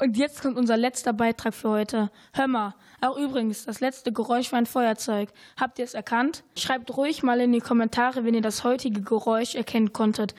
Und 0.00 0.16
jetzt 0.16 0.42
kommt 0.42 0.56
unser 0.56 0.76
letzter 0.76 1.12
Beitrag 1.12 1.54
für 1.54 1.70
heute. 1.70 2.10
Hör 2.32 2.48
mal, 2.48 2.74
auch 3.04 3.16
übrigens, 3.16 3.66
das 3.66 3.80
letzte 3.80 4.12
Geräusch 4.12 4.50
war 4.52 4.58
ein 4.58 4.66
Feuerzeug. 4.66 5.28
Habt 5.60 5.78
ihr 5.78 5.84
es 5.84 5.94
erkannt? 5.94 6.42
Schreibt 6.56 6.96
ruhig 6.96 7.22
mal 7.22 7.40
in 7.40 7.52
die 7.52 7.60
Kommentare, 7.60 8.24
wenn 8.24 8.34
ihr 8.34 8.40
das 8.40 8.64
heutige 8.64 9.02
Geräusch 9.02 9.54
erkennen 9.54 9.92
konntet. 9.92 10.34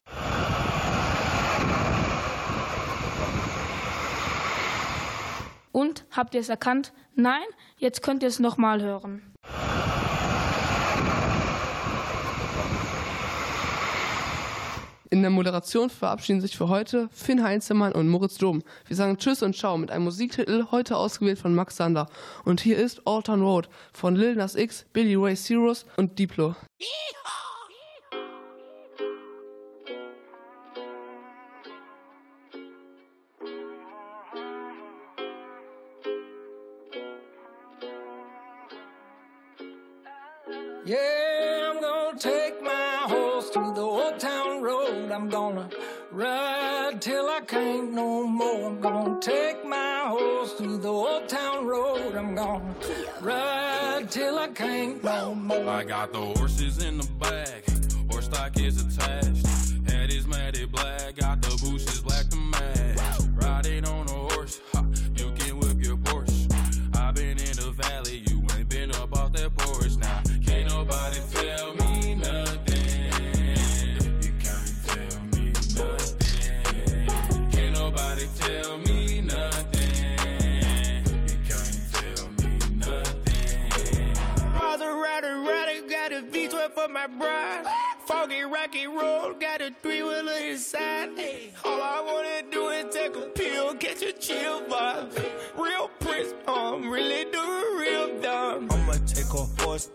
Und 5.72 6.06
habt 6.12 6.34
ihr 6.34 6.42
es 6.42 6.50
erkannt? 6.50 6.94
Nein? 7.16 7.44
Jetzt 7.78 8.02
könnt 8.02 8.24
ihr 8.24 8.30
es 8.30 8.40
nochmal 8.40 8.82
hören. 8.82 9.34
In 15.16 15.22
der 15.22 15.32
Moderation 15.32 15.90
verabschieden 15.90 16.42
sich 16.42 16.58
für 16.58 16.68
heute 16.68 17.08
Finn 17.10 17.42
Heinzemann 17.42 17.94
und 17.94 18.10
Moritz 18.10 18.38
Dom. 18.38 18.64
Wir 18.86 18.98
sagen 18.98 19.18
Tschüss 19.18 19.44
und 19.44 19.56
Ciao 19.56 19.78
mit 19.78 19.90
einem 19.90 20.04
Musiktitel, 20.04 20.66
heute 20.72 20.98
ausgewählt 20.98 21.40
von 21.40 21.56
Max 21.56 21.78
Sander. 21.78 22.10
Und 22.44 22.60
hier 22.60 22.76
ist 22.78 23.02
Alton 23.06 23.42
Road 23.42 23.70
von 23.94 24.18
Lil 24.18 24.36
Nas 24.36 24.56
X, 24.56 24.86
Billy 24.92 25.16
Ray 25.16 25.38
Cyrus 25.38 25.86
und 25.96 26.20
Diplo. 26.20 26.48
Yeah, 26.82 27.45
I'm 45.16 45.30
gonna 45.30 45.70
ride 46.12 46.98
till 47.02 47.30
I 47.30 47.40
can't 47.48 47.94
no 47.94 48.28
more. 48.28 48.68
I'm 48.68 48.82
gonna 48.82 49.18
take 49.22 49.66
my 49.66 50.08
horse 50.08 50.52
through 50.56 50.80
the 50.80 50.90
old 50.90 51.30
town 51.30 51.66
road. 51.66 52.16
I'm 52.16 52.36
gonna 52.36 52.76
ride 53.22 54.08
till 54.12 54.38
I 54.38 54.50
can't 54.50 55.02
no 55.02 55.34
more. 55.34 55.70
I 55.70 55.86
got 55.86 56.12
the 56.12 56.20
horses 56.20 56.84
in 56.84 56.98
the 56.98 57.08
back, 57.18 57.64
horse 58.12 58.26
stock 58.26 58.60
is 58.60 58.82
attached. 58.86 59.48
Head 59.90 60.12
is 60.12 60.28
matted 60.28 60.74
black, 60.74 61.16
got 61.16 61.42
the 61.42 61.52
bushes 61.64 62.02
black 62.02 62.28
to 62.32 62.36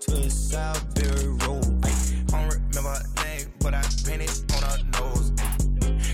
to 0.01 0.13
Southbury 0.29 1.47
Road. 1.47 1.85
I 1.85 1.87
don't 2.31 2.49
remember 2.49 2.91
her 2.91 3.05
name, 3.25 3.47
but 3.61 3.75
I 3.75 3.83
painted 4.05 4.31
on 4.55 4.63
her 4.63 4.79
nose. 5.01 5.33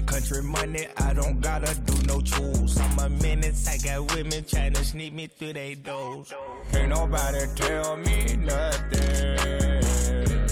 Country 0.06 0.42
money, 0.42 0.86
I 0.98 1.12
don't 1.12 1.40
gotta 1.40 1.74
do 1.80 1.94
no 2.06 2.20
chores. 2.20 2.78
I'm 2.78 2.98
a 2.98 3.08
menace, 3.08 3.68
I 3.68 3.78
got 3.78 4.14
women 4.14 4.44
trying 4.44 4.72
to 4.74 4.84
sneak 4.84 5.12
me 5.12 5.26
through 5.26 5.54
they 5.54 5.74
doors. 5.74 6.32
Can't 6.72 6.90
nobody 6.90 7.46
tell 7.54 7.96
me 7.96 8.36
nothing. 8.36 10.45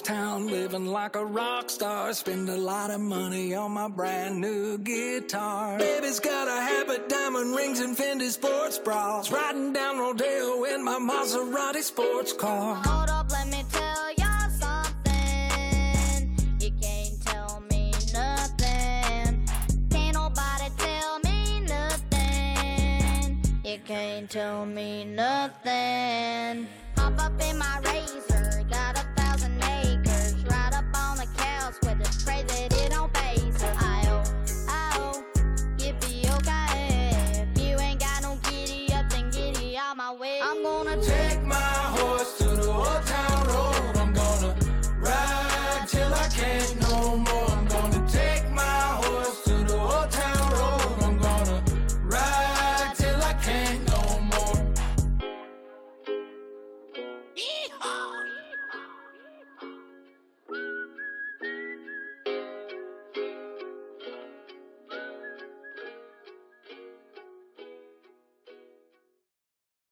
Down, 0.00 0.16
town, 0.16 0.46
living 0.46 0.86
like 0.86 1.16
a 1.16 1.24
rock 1.24 1.70
star. 1.70 2.12
Spend 2.12 2.48
a 2.48 2.56
lot 2.56 2.90
of 2.90 3.00
money 3.00 3.54
on 3.54 3.72
my 3.72 3.88
brand 3.88 4.40
new 4.40 4.78
guitar. 4.78 5.78
Baby's 5.78 6.20
got 6.20 6.48
a 6.48 6.60
habit, 6.60 7.08
diamond 7.08 7.54
rings, 7.54 7.80
and 7.80 7.96
Fendi 7.96 8.30
sports 8.30 8.78
bras. 8.78 9.30
Riding 9.30 9.72
down 9.72 9.98
Rodeo 9.98 10.64
in 10.64 10.84
my 10.84 10.98
Maserati 10.98 11.82
sports 11.82 12.32
car. 12.32 12.76
Hold 12.76 13.10
up, 13.10 13.30
let 13.30 13.48
me 13.48 13.64
tell. 13.70 13.94
You 16.60 16.70
can't 16.80 17.20
tell 17.20 17.60
me 17.70 17.92
nothing. 18.14 19.44
Can't 19.90 20.14
nobody 20.14 20.70
tell 20.78 21.18
me 21.24 21.60
nothing. 21.60 23.38
You 23.64 23.78
can't 23.84 24.30
tell 24.30 24.64
me 24.64 25.04
nothing. 25.04 26.66
Hop 26.96 27.18
up 27.18 27.40
in 27.42 27.58
my 27.58 27.80
Ray 27.84 28.06